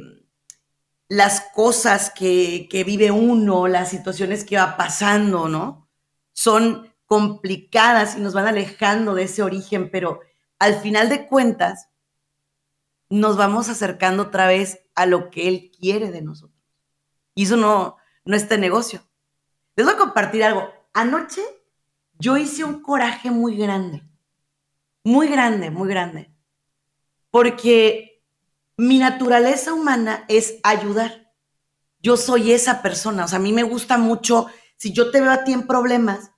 [1.10, 5.90] las cosas que, vive uno, las situaciones que va pasando, ¿no?
[6.32, 10.22] Son complicadas y nos van alejando de ese origen, pero
[10.60, 11.90] al final de cuentas
[13.10, 16.58] nos vamos acercando otra vez a lo que Él quiere de nosotros.
[17.36, 19.02] Y eso no, no es este negocio.
[19.76, 20.72] Les voy a compartir algo.
[20.94, 21.42] Anoche
[22.18, 24.04] yo hice un coraje muy grande,
[25.04, 26.34] muy grande, muy grande,
[27.30, 28.09] porque
[28.80, 31.34] mi naturaleza humana es ayudar.
[32.02, 35.32] Yo soy esa persona, o sea, a mí me gusta mucho, si yo te veo
[35.32, 36.32] a ti en problemas,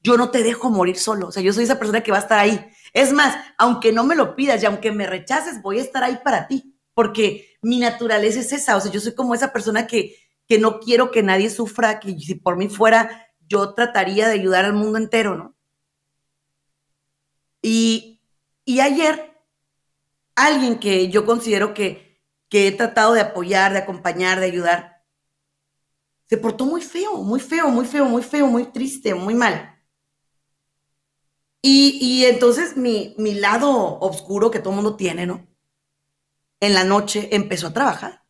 [0.00, 2.22] yo no te dejo morir solo, o sea, yo soy esa persona que va a
[2.22, 2.64] estar ahí.
[2.92, 6.18] Es más, aunque no me lo pidas y aunque me rechaces, voy a estar ahí
[6.24, 10.16] para ti, porque mi naturaleza es esa, o sea, yo soy como esa persona que,
[10.46, 14.64] que no quiero que nadie sufra, que si por mí fuera, yo trataría de ayudar
[14.64, 15.54] al mundo entero, ¿no?
[17.60, 18.20] Y,
[18.80, 19.35] ayer,
[20.36, 25.04] alguien que yo considero que, que he tratado de apoyar, de acompañar, de ayudar,
[26.28, 29.72] se portó muy feo, muy feo, muy feo, muy feo, muy triste, muy mal.
[31.62, 35.48] Y, entonces mi, mi, lado oscuro que todo mundo tiene, ¿no?
[36.60, 38.24] En la noche empezó a trabajar.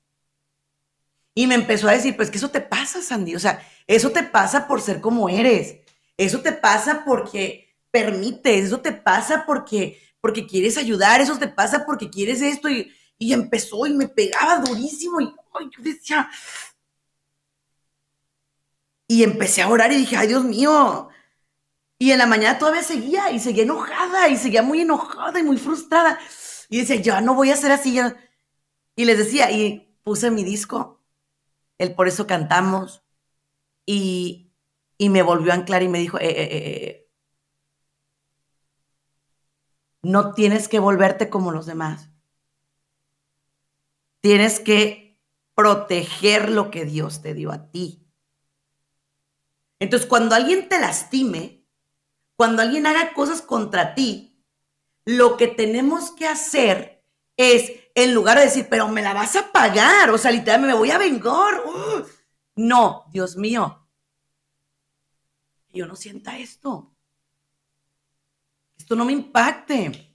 [1.34, 3.34] Y me empezó a decir, pues que eso te pasa, Sandy.
[3.34, 5.80] O sea, eso te pasa por ser como eres.
[6.16, 8.66] Eso te pasa porque permites.
[8.66, 11.20] Eso te pasa porque, porque quieres ayudar.
[11.20, 12.68] Eso te pasa porque quieres esto.
[12.68, 15.20] Y, y empezó y me pegaba durísimo.
[15.20, 16.28] Y yo decía.
[19.06, 21.08] Y empecé a orar y dije, ay, Dios mío.
[21.96, 25.58] Y en la mañana todavía seguía y seguía enojada y seguía muy enojada y muy
[25.58, 26.18] frustrada.
[26.68, 27.96] Y decía, ya no voy a ser así.
[28.96, 30.96] Y les decía, y puse mi disco
[31.78, 33.02] el por eso cantamos,
[33.86, 34.52] y,
[34.98, 37.05] me volvió a anclar y me dijo, eh, eh, eh,
[40.06, 42.10] no tienes que volverte como los demás.
[44.20, 45.20] Tienes que
[45.56, 48.06] proteger lo que Dios te dio a ti.
[49.80, 51.66] Entonces, cuando alguien te lastime,
[52.36, 54.40] cuando alguien haga cosas contra ti,
[55.04, 57.04] lo que tenemos que hacer
[57.36, 60.78] es en lugar de decir, pero me la vas a pagar, o sea, literalmente me
[60.78, 62.06] voy a vengar, uh,
[62.54, 63.88] No, Dios mío,
[65.70, 66.95] yo no sienta esto.
[68.76, 70.14] Esto no me impacte.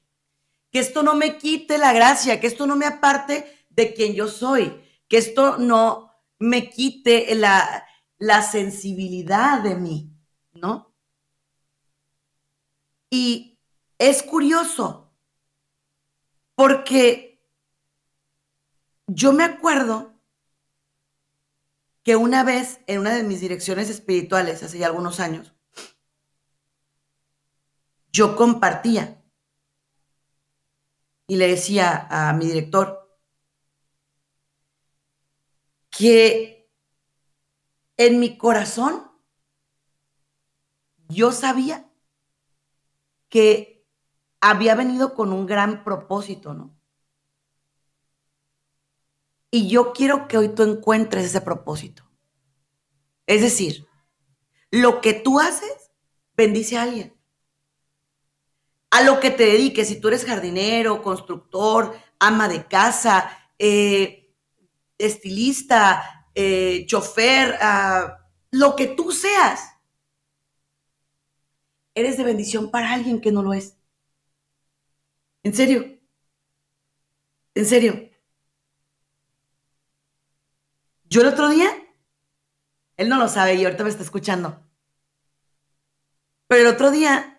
[0.72, 4.28] Que esto no me quite la gracia, que esto no me aparte de quien yo
[4.28, 7.86] soy, que esto no me quite la,
[8.18, 10.14] la sensibilidad de mí,
[10.54, 10.96] ¿no?
[13.10, 13.60] Y
[13.98, 15.14] es curioso,
[16.56, 17.44] porque
[19.08, 20.14] yo me acuerdo
[22.04, 25.54] que una vez en una de mis direcciones espirituales, hace ya algunos años,
[28.12, 29.24] yo compartía
[31.28, 33.18] y le decía a mi director
[35.90, 36.70] que
[37.98, 39.12] en mi corazón
[41.08, 41.90] yo sabía
[43.30, 43.88] que
[44.40, 46.76] había venido con un gran propósito, ¿no?
[49.52, 52.10] Y yo quiero que hoy tú encuentres ese propósito.
[53.28, 53.88] Es decir,
[54.72, 55.92] lo que tú haces
[56.36, 57.21] bendice a alguien.
[58.92, 64.34] A lo que te dediques, si tú eres jardinero, constructor, ama de casa, eh,
[64.98, 68.18] estilista, eh, chofer, ah,
[68.52, 69.62] lo que tú seas,
[71.96, 73.78] eres de bendición para alguien que no lo es.
[75.44, 76.00] En serio.
[77.56, 78.10] En serio.
[81.06, 81.70] Yo el otro día,
[82.98, 84.66] él no lo sabe y ahorita me está escuchando.
[86.48, 87.31] Pero el otro día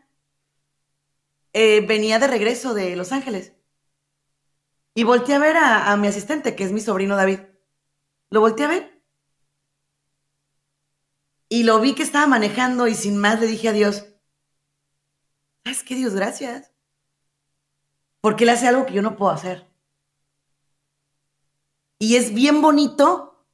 [1.52, 3.52] eh, venía de regreso de Los Ángeles
[4.94, 7.40] y volteé a ver a, mi asistente, que es mi sobrino David.
[8.30, 9.02] Lo volteé a ver.
[11.48, 14.06] Y lo vi que estaba manejando y sin más le dije a Dios,
[15.64, 16.14] ¿sabes qué, Dios?
[16.14, 16.72] Gracias.
[18.20, 19.70] Porque él hace algo que yo no puedo hacer.
[21.98, 23.46] Y es bien bonito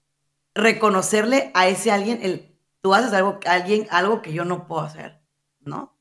[0.55, 5.21] reconocerle a ese alguien el, tú haces algo, alguien, algo que yo no puedo hacer,
[5.61, 5.98] ¿no?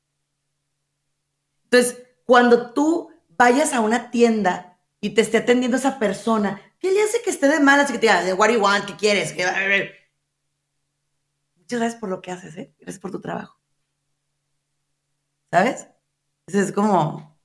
[1.70, 7.04] Entonces, cuando tú vayas a una tienda y te esté atendiendo esa persona, ¿qué le
[7.04, 9.34] hace que esté de malas y que te diga, what do you want, qué quieres?
[11.56, 12.74] Muchas gracias por lo que haces, ¿eh?
[12.80, 13.60] Gracias por tu trabajo.
[15.52, 15.88] ¿Sabes?
[16.48, 17.38] es como,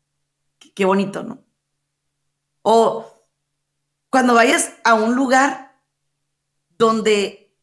[0.74, 1.44] qué bonito, ¿no?
[2.62, 3.26] O
[4.08, 5.82] cuando vayas a un lugar
[6.70, 7.56] donde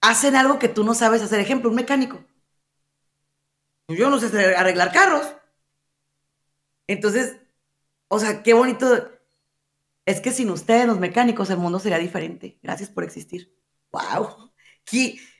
[0.00, 1.40] hacen algo que tú no sabes hacer.
[1.40, 2.24] Ejemplo, un mecánico.
[3.88, 5.37] Yo no sé arreglar carros.
[6.88, 7.36] Entonces,
[8.08, 9.08] o sea, qué bonito.
[10.04, 12.58] Es que sin ustedes, los mecánicos, el mundo sería diferente.
[12.62, 13.54] Gracias por existir.
[13.92, 14.52] ¡Wow!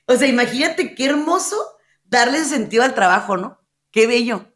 [0.05, 1.57] o sea, imagínate qué hermoso
[2.03, 3.59] darle sentido al trabajo, ¿no?
[3.91, 4.53] Qué bello.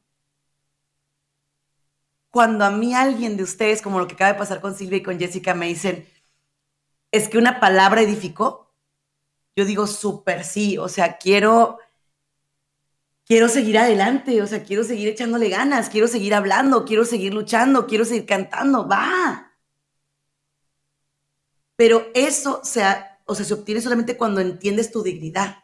[2.29, 5.03] Cuando a mí alguien de ustedes, como lo que acaba de pasar con Silvia y
[5.03, 6.07] con Jessica, me dicen,
[7.11, 8.73] es que una palabra edificó,
[9.55, 11.77] yo digo, súper sí, o sea, quiero,
[13.25, 17.87] quiero seguir adelante, o sea, quiero seguir echándole ganas, quiero seguir hablando, quiero seguir luchando,
[17.87, 19.53] quiero seguir cantando, va.
[21.75, 22.83] Pero eso se,
[23.25, 25.63] o sea, se obtiene solamente cuando entiendes tu dignidad.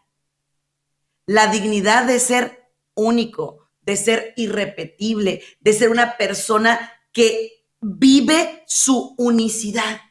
[1.25, 9.15] La dignidad de ser único, de ser irrepetible, de ser una persona que vive su
[9.17, 10.01] unicidad.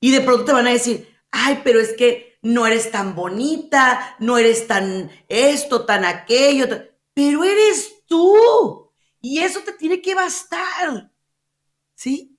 [0.00, 4.16] Y de pronto te van a decir, ay, pero es que no eres tan bonita,
[4.20, 6.66] no eres tan esto, tan aquello,
[7.14, 8.92] pero eres tú.
[9.20, 11.10] Y eso te tiene que bastar.
[11.94, 12.38] ¿Sí?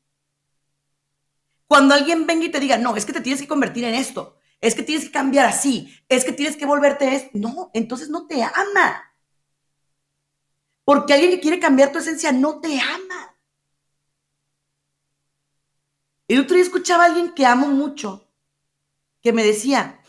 [1.67, 4.37] Cuando alguien venga y te diga, no, es que te tienes que convertir en esto,
[4.61, 8.27] es que tienes que cambiar así, es que tienes que volverte esto, no, entonces no
[8.27, 9.11] te ama.
[10.83, 13.35] Porque alguien que quiere cambiar tu esencia no te ama.
[16.27, 18.24] El otro día escuchaba a alguien que amo mucho
[19.25, 19.99] que me decía,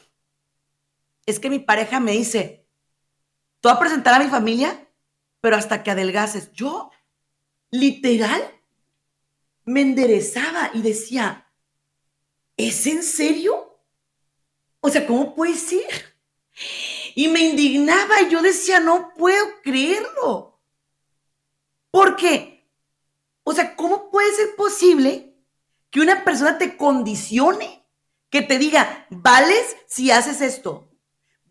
[1.25, 2.69] es que mi pareja me dice,
[3.61, 4.91] tú vas a presentar a mi familia,
[5.41, 6.53] pero hasta que adelgaces.
[6.53, 6.91] Yo,
[7.71, 8.43] literal,
[9.65, 11.51] me enderezaba y decía,
[12.59, 13.81] ¿es en serio?
[14.81, 16.15] O sea, ¿cómo puede ser?
[17.15, 20.61] Y me indignaba y yo decía, no puedo creerlo.
[21.91, 22.69] ¿Por qué?
[23.45, 25.35] O sea, ¿cómo puede ser posible
[25.89, 27.86] que una persona te condicione?
[28.31, 30.91] Que te diga, vales si haces esto,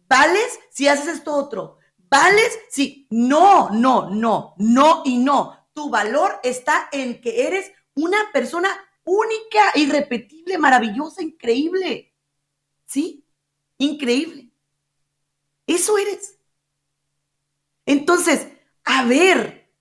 [0.07, 3.07] vales si haces esto otro, vales si...
[3.09, 5.67] No, no, no, no y no.
[5.73, 8.69] Tu valor está en que eres una persona
[9.03, 12.13] única, irrepetible, maravillosa, increíble.
[12.85, 13.25] ¿Sí?
[13.77, 14.51] Increíble.
[15.67, 16.37] Eso eres.
[17.85, 18.47] Entonces,
[18.83, 19.71] a ver,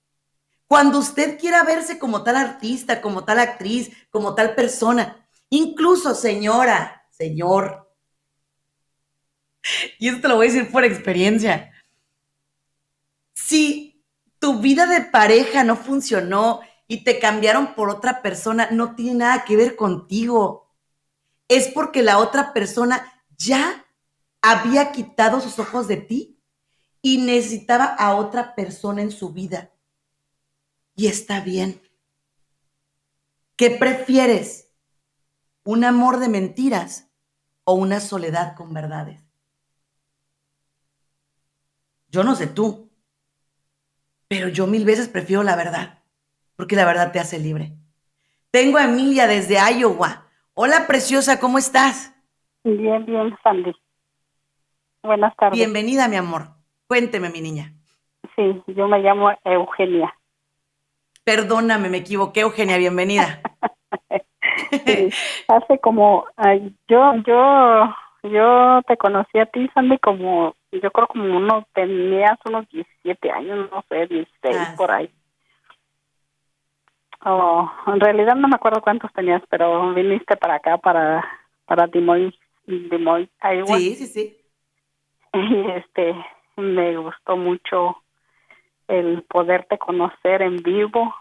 [0.66, 5.23] cuando usted quiera verse como tal artista, como tal actriz, como tal persona,
[5.54, 7.88] Incluso, señora, señor,
[10.00, 11.72] y esto lo voy a decir por experiencia.
[13.34, 14.04] Si
[14.40, 19.44] tu vida de pareja no funcionó y te cambiaron por otra persona, no tiene nada
[19.44, 20.74] que ver contigo.
[21.46, 23.86] Es porque la otra persona ya
[24.42, 26.42] había quitado sus ojos de ti
[27.00, 29.70] y necesitaba a otra persona en su vida.
[30.96, 31.80] Y está bien.
[33.54, 34.63] ¿Qué prefieres?
[35.64, 37.10] ¿Un amor de mentiras
[37.64, 39.24] o una soledad con verdades?
[42.08, 42.90] Yo no sé tú,
[44.28, 46.02] pero yo mil veces prefiero la verdad,
[46.56, 47.72] porque la verdad te hace libre.
[48.50, 50.26] Tengo a Emilia desde Iowa.
[50.52, 52.14] Hola, preciosa, ¿cómo estás?
[52.62, 53.72] Bien, bien, Sandy.
[55.02, 55.58] Buenas tardes.
[55.58, 56.48] Bienvenida, mi amor.
[56.86, 57.72] Cuénteme, mi niña.
[58.36, 60.14] Sí, yo me llamo Eugenia.
[61.24, 63.40] Perdóname, me equivoqué, Eugenia, bienvenida.
[65.48, 66.26] hace como,
[66.88, 72.68] yo, yo, yo te conocí a ti, Sandy, como, yo creo como uno, tenías unos
[72.70, 74.74] 17 años, no sé, 16 ah.
[74.76, 75.10] por ahí.
[77.26, 81.24] Oh, en realidad no me acuerdo cuántos tenías, pero viniste para acá, para,
[81.64, 83.78] para Dimoy, Dimoy, Iowa.
[83.78, 84.36] Sí, sí, sí.
[85.34, 86.14] Y este,
[86.56, 87.96] me gustó mucho
[88.86, 91.14] el poderte conocer en vivo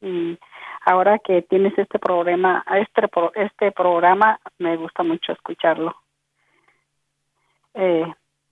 [0.00, 0.38] y
[0.84, 5.94] ahora que tienes este programa, este, este programa me gusta mucho escucharlo.
[7.74, 8.04] Eh,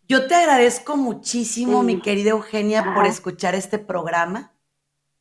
[0.08, 4.52] Yo te agradezco muchísimo, mi querida Eugenia, por escuchar este programa,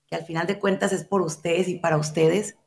[0.07, 2.57] que al final de cuentas es por ustedes y para ustedes.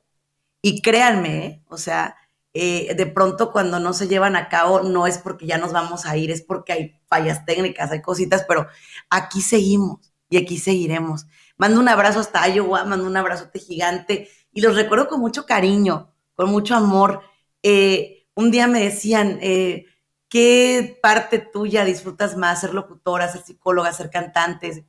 [0.61, 1.63] Y créanme, ¿eh?
[1.69, 2.17] o sea,
[2.55, 6.05] eh, de pronto cuando no se llevan a cabo no es porque ya nos vamos
[6.05, 8.67] a ir, es porque hay fallas técnicas, hay cositas, pero
[9.09, 11.27] aquí seguimos y aquí seguiremos.
[11.63, 16.13] Mando un abrazo hasta Iowa, mando un abrazote gigante y los recuerdo con mucho cariño,
[16.35, 17.23] con mucho amor.
[17.63, 19.87] Eh, un día me decían, eh,
[20.29, 22.63] ¿qué parte tuya disfrutas más?
[22.63, 24.85] Ser locutora, ser psicóloga, ser cantante.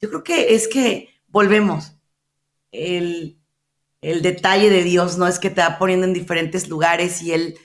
[0.00, 1.92] Yo creo que es que volvemos.
[2.72, 3.38] El,
[4.00, 5.26] el detalle de Dios, ¿no?
[5.26, 7.58] Es que te va poniendo en diferentes lugares y Él,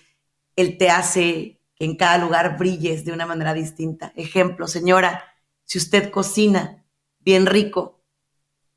[0.57, 4.11] él te hace que en cada lugar brilles de una manera distinta.
[4.17, 5.23] Ejemplo, señora,
[5.63, 6.83] si usted cocina
[7.21, 8.02] bien rico,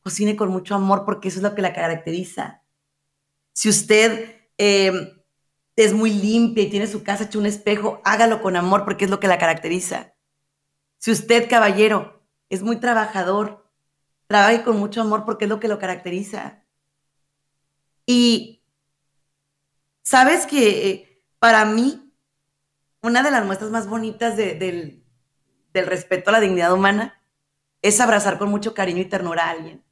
[0.07, 2.62] cocine con mucho amor porque eso es lo que la caracteriza.
[3.52, 5.24] Si usted eh,
[5.74, 9.11] es muy limpia y tiene su casa hecho un espejo, hágalo con amor porque es
[9.11, 10.14] lo que la caracteriza.
[10.98, 13.68] Si usted, caballero, es muy trabajador,
[14.28, 16.64] trabaje con mucho amor porque es lo que lo caracteriza.
[18.07, 18.62] Y
[20.04, 22.14] sabes que para mí,
[23.02, 25.02] una de las muestras más bonitas del,
[25.74, 27.20] respeto a la dignidad humana
[27.82, 29.86] es abrazar con mucho cariño y ternura a alguien.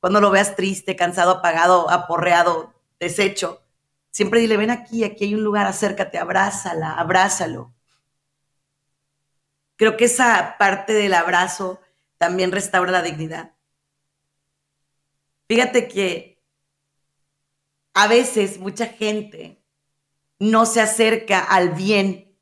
[0.00, 3.62] Cuando lo veas triste, cansado, apagado, aporreado, deshecho,
[4.10, 7.72] siempre dile, ven aquí, aquí hay un lugar, acércate, abrázala, abrázalo.
[9.76, 11.80] Creo que esa parte del abrazo
[12.18, 13.52] también restaura la dignidad.
[15.48, 16.42] Fíjate que
[17.94, 19.62] a veces mucha gente
[20.38, 22.36] no se acerca al bien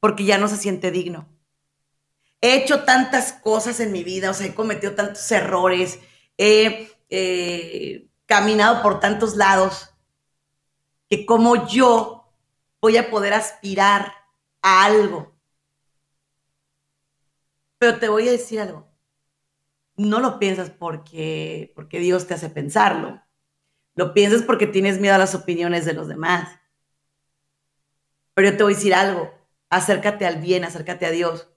[0.00, 1.28] porque ya no se siente digno.
[2.40, 6.00] He hecho tantas cosas en mi vida, o sea, he cometido tantos errores,
[6.42, 9.90] he eh, caminado por tantos lados,
[11.08, 12.34] que como yo
[12.80, 14.12] voy a poder aspirar
[14.60, 15.36] a algo.
[17.78, 18.88] Pero te voy a decir algo.
[19.96, 23.22] No lo piensas porque, porque Dios te hace pensarlo.
[23.94, 26.58] Lo piensas porque tienes miedo a las opiniones de los demás.
[28.34, 29.32] Pero yo te voy a decir algo,
[29.68, 31.48] acércate al bien, acércate a Dios.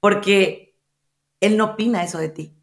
[0.00, 0.80] Porque
[1.40, 2.55] Él no opina eso de ti.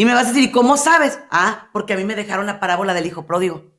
[0.00, 1.18] Y me vas a decir, cómo sabes?
[1.30, 3.70] Ah, porque a mí me dejaron la parábola del hijo pródigo.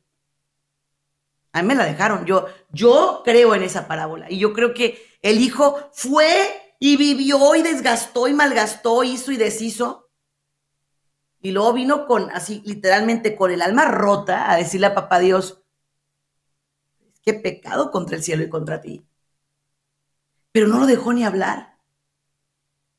[1.50, 2.26] A mí me la dejaron.
[2.26, 4.30] Yo, yo creo en esa parábola.
[4.30, 9.36] Y yo creo que el hijo fue y vivió y desgastó y malgastó, hizo y
[9.36, 10.12] deshizo
[11.40, 15.64] y luego vino con, así, literalmente, con el alma rota a decirle a papá Dios,
[17.24, 19.04] qué pecado contra el cielo y contra ti.
[20.52, 21.80] Pero no lo dejó ni hablar.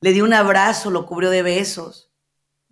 [0.01, 2.12] Le dio un abrazo, lo cubrió de besos,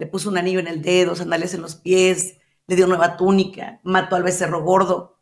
[0.02, 3.80] le puso un anillo en el dedo, sandalias en los pies, le dio nueva túnica,
[3.84, 5.20] mató al becerro gordo.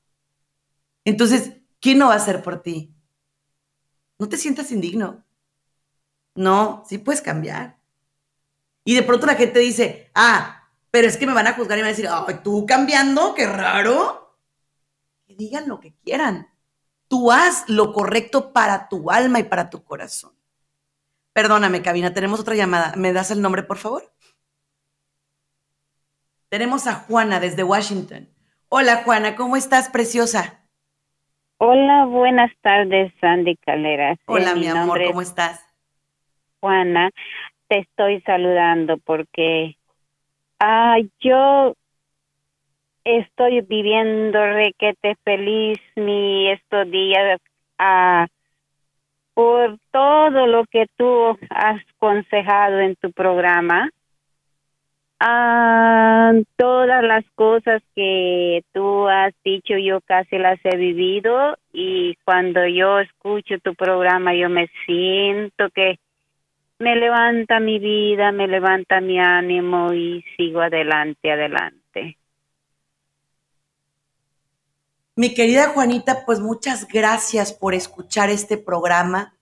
[1.03, 1.51] Entonces,
[1.81, 2.95] ¿quién no va a hacer por ti?
[4.17, 5.25] No te sientas indigno.
[6.33, 7.77] No, sí puedes cambiar.
[8.85, 11.81] Y de pronto la gente dice, ah, pero es que me van a juzgar y
[11.81, 14.37] me van a decir, ay, tú cambiando, qué raro.
[15.27, 16.47] Que digan lo que quieran.
[17.09, 20.31] Tú haz lo correcto para tu alma y para tu corazón.
[21.33, 22.93] Perdóname, cabina, tenemos otra llamada.
[22.95, 24.09] ¿Me das el nombre, por favor?
[26.49, 28.27] Tenemos a Juana desde Washington.
[28.69, 30.65] Hola, Juana, ¿cómo estás, preciosa?
[31.59, 34.15] Hola, buenas tardes, Sandy Calera.
[34.25, 35.63] Hola, mi, amor, ¿cómo estás?
[36.59, 37.11] Juana,
[37.67, 39.77] te estoy saludando porque
[40.59, 41.75] ah, yo
[43.03, 47.39] estoy viviendo requete feliz mi estos días
[47.77, 48.25] ah,
[49.35, 53.91] por todo lo que tú has aconsejado en tu programa
[55.19, 62.65] Ah, todas las cosas que tú has dicho yo casi las he vivido y cuando
[62.65, 65.99] yo escucho tu programa yo me siento que
[66.79, 72.17] me levanta mi vida, me levanta mi ánimo y sigo adelante, adelante.
[75.15, 79.35] Mi querida Juanita, pues muchas gracias por escuchar este programa.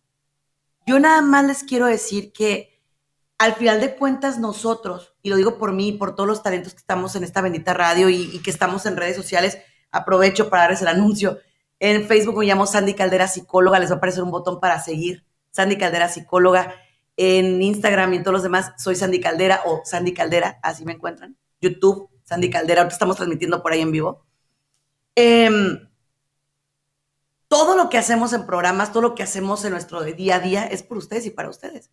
[0.88, 2.80] Yo nada más les quiero decir que
[3.38, 6.80] al final de cuentas nosotros, y lo digo por mí, por todos los talentos que
[6.80, 9.58] estamos en esta bendita radio y, que estamos en redes sociales,
[9.92, 11.40] aprovecho para darles el anuncio.
[11.80, 15.26] En Facebook me llamo Sandy Caldera Psicóloga, les va a aparecer un botón para seguir.
[15.52, 16.74] Sandy Caldera Psicóloga.
[17.18, 20.94] En Instagram y en todos los demás soy Sandy Caldera o Sandy Caldera, así me
[20.94, 21.36] encuentran.
[21.60, 24.24] YouTube, Sandy Caldera, ahorita estamos transmitiendo por ahí en vivo.
[25.14, 25.90] Em,
[27.50, 30.66] todo lo que hacemos en programas, todo lo que hacemos en nuestro día a día
[30.66, 31.92] es por ustedes y para ustedes.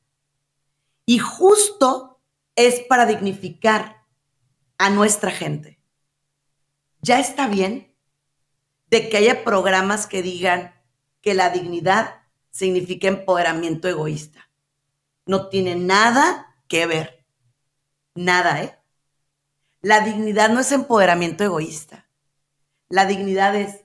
[1.04, 2.13] Y justo
[2.56, 4.04] es para dignificar
[4.78, 5.80] a nuestra gente.
[7.00, 7.94] Ya está bien
[8.86, 10.74] de que haya programas que digan
[11.20, 14.50] que la dignidad significa empoderamiento egoísta.
[15.26, 17.26] No tiene nada que ver.
[18.14, 18.78] Nada, ¿eh?
[19.80, 22.08] La dignidad no es empoderamiento egoísta.
[22.88, 23.84] La dignidad es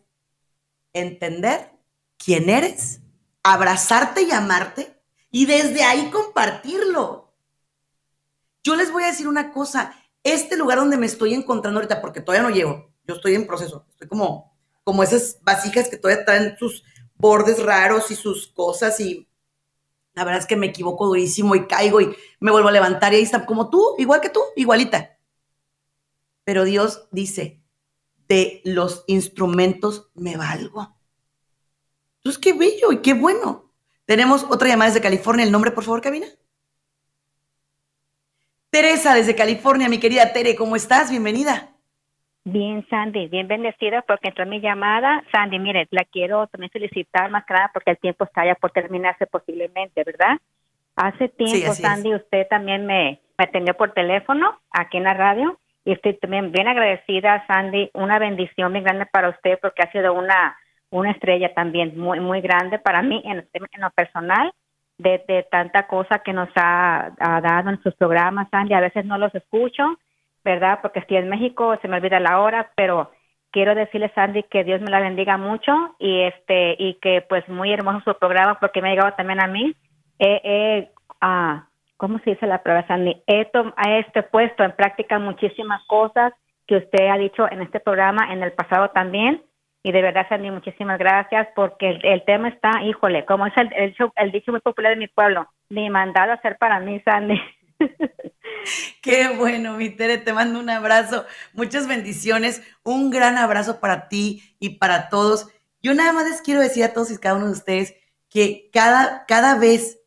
[0.94, 1.72] entender
[2.18, 3.02] quién eres,
[3.44, 5.02] abrazarte y amarte
[5.32, 7.29] y desde ahí compartirlo.
[8.64, 12.22] Yo les voy a decir una cosa, este lugar donde me estoy encontrando ahorita, porque
[12.22, 16.58] todavía no llego, yo estoy en proceso, estoy como, como esas vasijas que todavía traen
[16.58, 16.84] sus
[17.16, 19.28] bordes raros y sus cosas y
[20.14, 23.18] la verdad es que me equivoco durísimo y caigo y me vuelvo a levantar y
[23.18, 25.18] ahí está como tú, igual que tú, igualita.
[26.44, 27.62] Pero Dios dice,
[28.28, 30.96] de los instrumentos me valgo.
[32.18, 33.72] Entonces, qué bello y qué bueno.
[34.06, 35.46] Tenemos otra llamada desde California.
[35.46, 36.28] El nombre, por favor, cabina.
[38.70, 41.10] Teresa, desde California, mi querida Tere, ¿cómo estás?
[41.10, 41.70] Bienvenida.
[42.44, 45.24] Bien, Sandy, bien bendecida porque entró mi llamada.
[45.32, 48.72] Sandy, mire, la quiero también felicitar más que nada porque el tiempo está ya por
[48.72, 50.38] terminarse posiblemente, ¿verdad?
[50.96, 55.94] Hace tiempo, Sandy, usted también me, me atendió por teléfono aquí en la radio y
[55.94, 57.90] estoy también bien agradecida, Sandy.
[57.94, 60.58] Una bendición muy grande para usted porque ha sido una
[60.92, 63.48] una estrella también muy, muy grande para mí en,
[63.78, 64.52] lo personal,
[65.00, 68.74] de, tanta cosa que nos ha, dado en sus programas, Sandy.
[68.74, 69.98] A veces no los escucho,
[70.44, 70.80] ¿verdad?
[70.82, 73.12] Porque estoy en México, se me olvida la hora, pero
[73.52, 77.72] quiero decirle, Sandy, que Dios me la bendiga mucho y este y que pues muy
[77.72, 79.74] hermoso su programa porque me ha llegado también a mí.
[80.20, 80.92] Eh,
[81.22, 81.66] ah,
[81.98, 83.24] ¿Cómo se dice la prueba, Sandy?
[83.26, 86.34] He, he este, puesto en práctica muchísimas cosas
[86.68, 89.42] que usted ha dicho en este programa, en el pasado también,
[89.82, 94.52] y de verdad, Sandy, muchísimas gracias porque el, tema está, híjole, como es el, dicho
[94.52, 97.40] muy popular de mi pueblo, ni mandado a hacer para mí, Sandy.
[99.02, 104.56] Qué bueno, mi Tere, te mando un abrazo, muchas bendiciones, un gran abrazo para ti
[104.60, 105.48] y para todos.
[105.82, 107.96] Yo nada más les quiero decir a todos y cada uno de ustedes
[108.28, 110.02] que cada, cada vez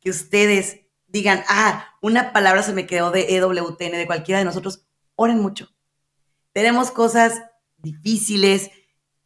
[0.00, 4.86] que ustedes digan, ah, una palabra se me quedó de EWTN, de cualquiera de nosotros,
[5.16, 5.68] oren mucho.
[6.52, 7.42] Tenemos cosas
[7.78, 8.70] difíciles,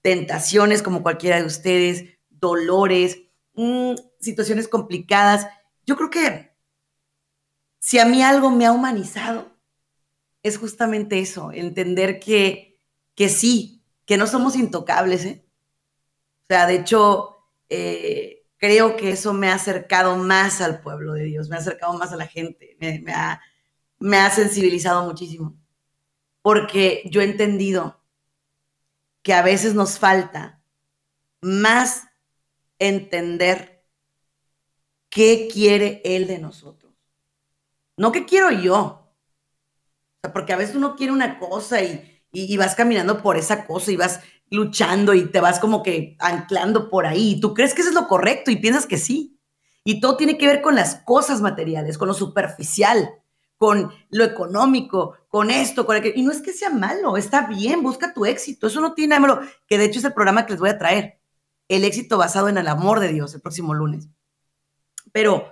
[0.09, 3.19] tentaciones como cualquiera de ustedes, dolores,
[3.53, 5.47] mm, situaciones complicadas.
[5.85, 6.57] Yo creo que
[7.79, 9.55] si a mí algo me ha humanizado,
[10.43, 12.81] es justamente eso, entender que,
[13.15, 15.27] que sí, que no somos intocables.
[15.27, 15.45] ¿eh?
[15.45, 17.37] O sea, de hecho,
[17.69, 21.93] eh, creo que eso me ha acercado más al pueblo de Dios, me ha acercado
[21.99, 23.43] más a la gente, me, ha,
[23.99, 25.55] me ha sensibilizado muchísimo,
[26.41, 27.98] porque yo he entendido
[29.23, 30.63] que a veces nos falta
[31.41, 32.05] más
[32.79, 33.85] entender
[35.11, 36.95] qué quiere Él de nosotros.
[37.97, 39.05] No qué quiero yo.
[40.33, 43.97] porque a veces uno quiere una cosa y, y, vas caminando por esa cosa y
[43.97, 47.33] vas luchando y te vas como que anclando por ahí.
[47.33, 49.41] Y tú crees que eso es lo correcto y piensas que sí.
[49.85, 53.23] Y todo tiene que ver con las cosas materiales, con lo superficial
[53.59, 56.15] con lo económico, con esto, con aquello.
[56.17, 58.69] Y no es que sea malo, está bien, busca tu éxito.
[58.69, 60.79] Eso no tiene nada malo, que de hecho es el programa que les voy a
[60.79, 61.21] traer.
[61.67, 64.09] El éxito basado en el amor de Dios el próximo lunes.
[65.13, 65.51] Pero,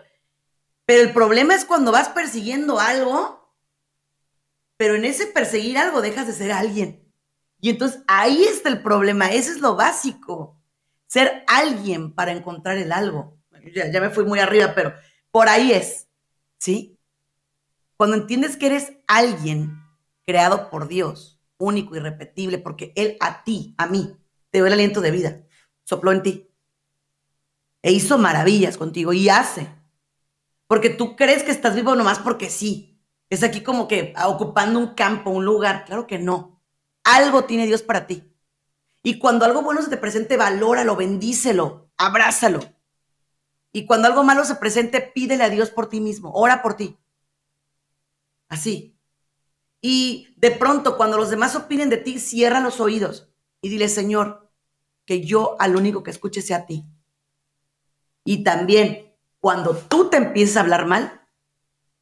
[0.86, 3.52] pero el problema es cuando vas persiguiendo algo,
[4.76, 7.12] pero en ese perseguir algo dejas de ser alguien.
[7.60, 10.62] Y entonces ahí está el problema, ese es lo básico.
[11.08, 13.36] ser alguien para encontrar el algo.
[13.74, 14.94] Ya, ya me fui muy arriba, pero
[15.30, 16.08] por ahí es,
[16.58, 16.95] ¿sí?
[17.96, 19.82] Cuando entiendes que eres alguien
[20.24, 24.16] creado por Dios, único, irrepetible, porque Él a ti, a mí,
[24.50, 25.42] te dio el aliento de vida,
[25.84, 26.46] sopló en ti
[27.86, 29.68] e hizo maravillas contigo y hace.
[30.66, 33.00] Porque tú crees que estás vivo nomás porque sí.
[33.30, 35.84] Es aquí como que ocupando un campo, un lugar.
[35.84, 36.60] Claro que no.
[37.04, 38.28] Algo tiene Dios para ti.
[39.04, 42.58] Y cuando algo bueno se te presente, valóralo, bendícelo, abrázalo.
[43.70, 46.98] Y cuando algo malo se presente, pídele a Dios por ti mismo, ora por ti.
[48.48, 48.98] Así.
[49.80, 53.30] Y de pronto, cuando los demás opinen de ti, cierra los oídos
[53.60, 54.50] y dile, Señor,
[55.04, 56.84] que yo al único que escuche sea a ti.
[58.24, 61.26] Y también, cuando tú te empieces a hablar mal,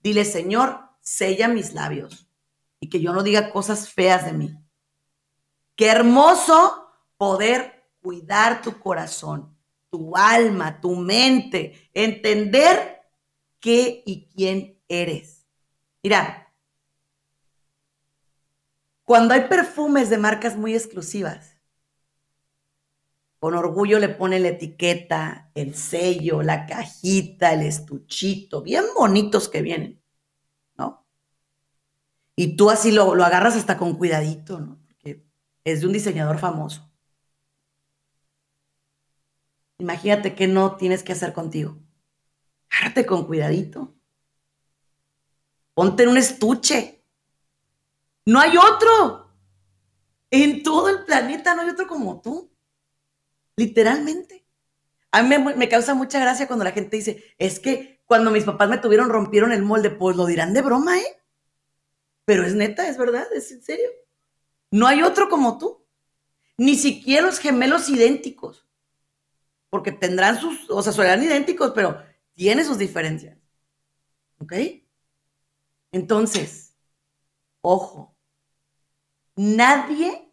[0.01, 2.29] dile, Señor, sella mis labios
[2.81, 4.59] y que yo no diga cosas feas de mí.
[5.77, 9.57] Qué hermoso poder cuidar tu corazón,
[9.91, 13.03] tu alma, tu mente, entender
[13.61, 15.34] qué y quién eres.
[16.05, 16.23] Mira,
[19.05, 21.57] cuando hay perfumes de marcas muy exclusivas,
[23.39, 29.63] con orgullo le pone la etiqueta, el sello, la cajita, el estuchito, bien bonitos que
[29.63, 30.03] vienen,
[30.79, 31.07] ¿no?
[32.37, 34.81] Y tú así lo, lo agarras hasta con cuidadito, ¿no?
[34.87, 35.25] Porque
[35.65, 36.91] es de un diseñador famoso.
[39.79, 41.79] Imagínate que no tienes que hacer contigo.
[42.71, 43.94] Agárrate con cuidadito.
[45.75, 47.05] Ponte en un estuche.
[48.25, 49.33] No hay otro.
[50.31, 52.51] En todo el planeta no hay otro como tú.
[53.57, 54.47] Literalmente.
[55.11, 58.69] A mí me, causa mucha gracia cuando la gente dice, es que cuando mis papás
[58.69, 61.23] me tuvieron rompieron el molde, pues lo dirán de broma, ¿eh?
[62.25, 63.91] Pero es neta, es verdad, es en serio.
[64.71, 65.85] No hay otro como tú.
[66.57, 68.65] Ni siquiera los gemelos idénticos
[69.75, 72.01] porque tendrán sus, o sea, serán idénticos, pero
[72.33, 73.37] tiene sus diferencias.
[74.39, 74.53] ¿Ok?
[75.95, 76.77] Entonces,
[77.61, 78.17] ojo,
[79.37, 80.29] nadie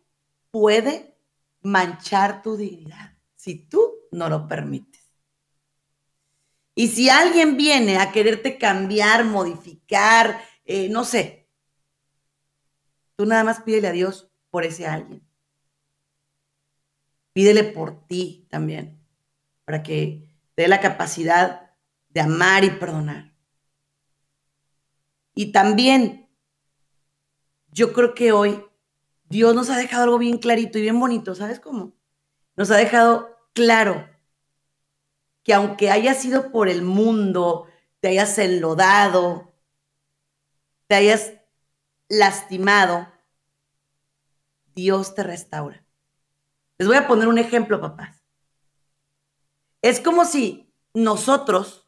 [0.50, 1.16] puede
[1.62, 5.08] manchar tu dignidad si tú no lo permites.
[6.74, 11.48] Y si alguien viene a quererte cambiar, modificar, eh, no sé,
[13.16, 15.24] tú nada más pídele a Dios por ese alguien.
[17.34, 19.00] Pídele por ti también
[19.66, 21.76] para que te dé la capacidad
[22.10, 23.31] de amar y perdonar.
[25.34, 26.30] Y también,
[27.72, 28.64] yo creo que hoy
[29.26, 31.94] Dios nos ha dejado algo bien clarito y bien bonito, ¿sabes cómo?
[32.56, 34.08] Nos ha dejado claro
[35.44, 37.68] que aunque haya sido por el mundo,
[38.02, 39.54] te hayas enlodado,
[40.88, 41.34] te hayas
[42.10, 43.08] lastimado,
[44.76, 45.86] Dios te restaura.
[46.78, 48.24] Les voy a poner un ejemplo, papás.
[49.82, 51.81] Es como si nosotros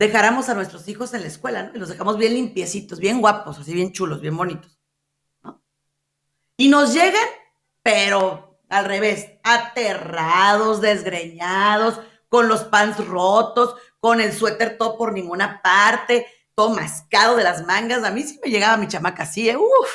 [0.00, 1.72] dejáramos a nuestros hijos en la escuela, ¿no?
[1.74, 4.80] Y los dejamos bien limpiecitos, bien guapos, así bien chulos, bien bonitos,
[5.42, 5.62] ¿no?
[6.56, 7.28] Y nos llegan,
[7.82, 15.60] pero al revés, aterrados, desgreñados, con los pants rotos, con el suéter todo por ninguna
[15.60, 18.02] parte, todo mascado de las mangas.
[18.02, 19.56] A mí sí me llegaba mi chamaca así, ¿eh?
[19.58, 19.90] Uf.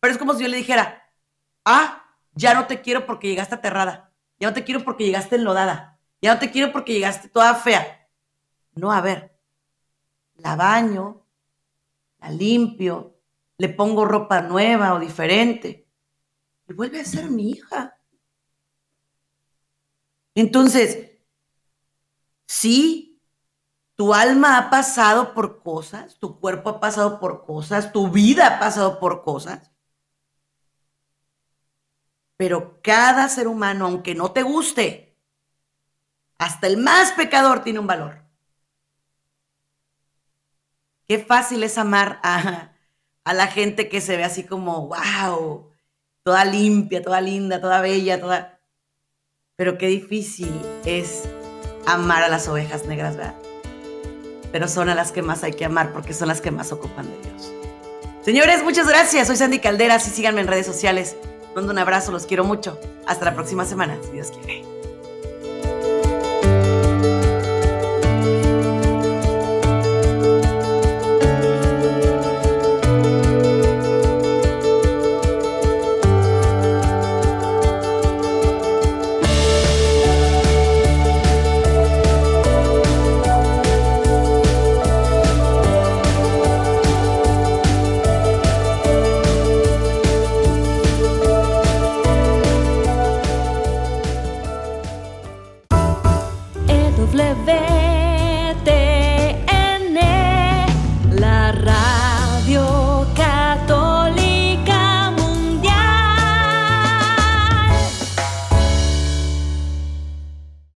[0.00, 1.10] Pero es como si yo le dijera,
[1.64, 4.12] ah, ya no te quiero porque llegaste aterrada.
[4.38, 5.98] Ya no te quiero porque llegaste enlodada.
[6.20, 7.97] Ya no te quiero porque llegaste toda fea.
[8.78, 9.38] No, a ver.
[10.36, 11.26] La baño,
[12.20, 13.20] la limpio,
[13.56, 15.88] le pongo ropa nueva o diferente.
[16.68, 17.98] Y vuelve a ser mi hija.
[20.34, 21.18] Entonces,
[22.46, 23.20] sí,
[23.96, 28.60] tu alma ha pasado por cosas, tu cuerpo ha pasado por cosas, tu vida ha
[28.60, 29.72] pasado por cosas
[32.38, 35.18] pero cada ser humano, aunque no te guste,
[36.38, 38.27] hasta el más pecador tiene un valor.
[41.08, 42.72] Qué fácil es amar a,
[43.24, 45.70] la gente que se ve así como, wow,
[46.22, 48.60] toda limpia, toda linda, toda bella, toda...
[49.56, 50.52] Pero qué difícil
[50.84, 51.24] es
[51.86, 53.34] amar a las ovejas negras, ¿verdad?
[54.52, 57.06] Pero son a las que más hay que amar porque son las que más ocupan
[57.06, 57.52] de Dios.
[58.22, 59.26] Señores, muchas gracias.
[59.26, 61.16] Soy Sandy Calderas y síganme en redes sociales
[61.58, 62.78] mando un abrazo, los quiero mucho.
[63.06, 64.77] Hasta la próxima semana, si Dios quiere.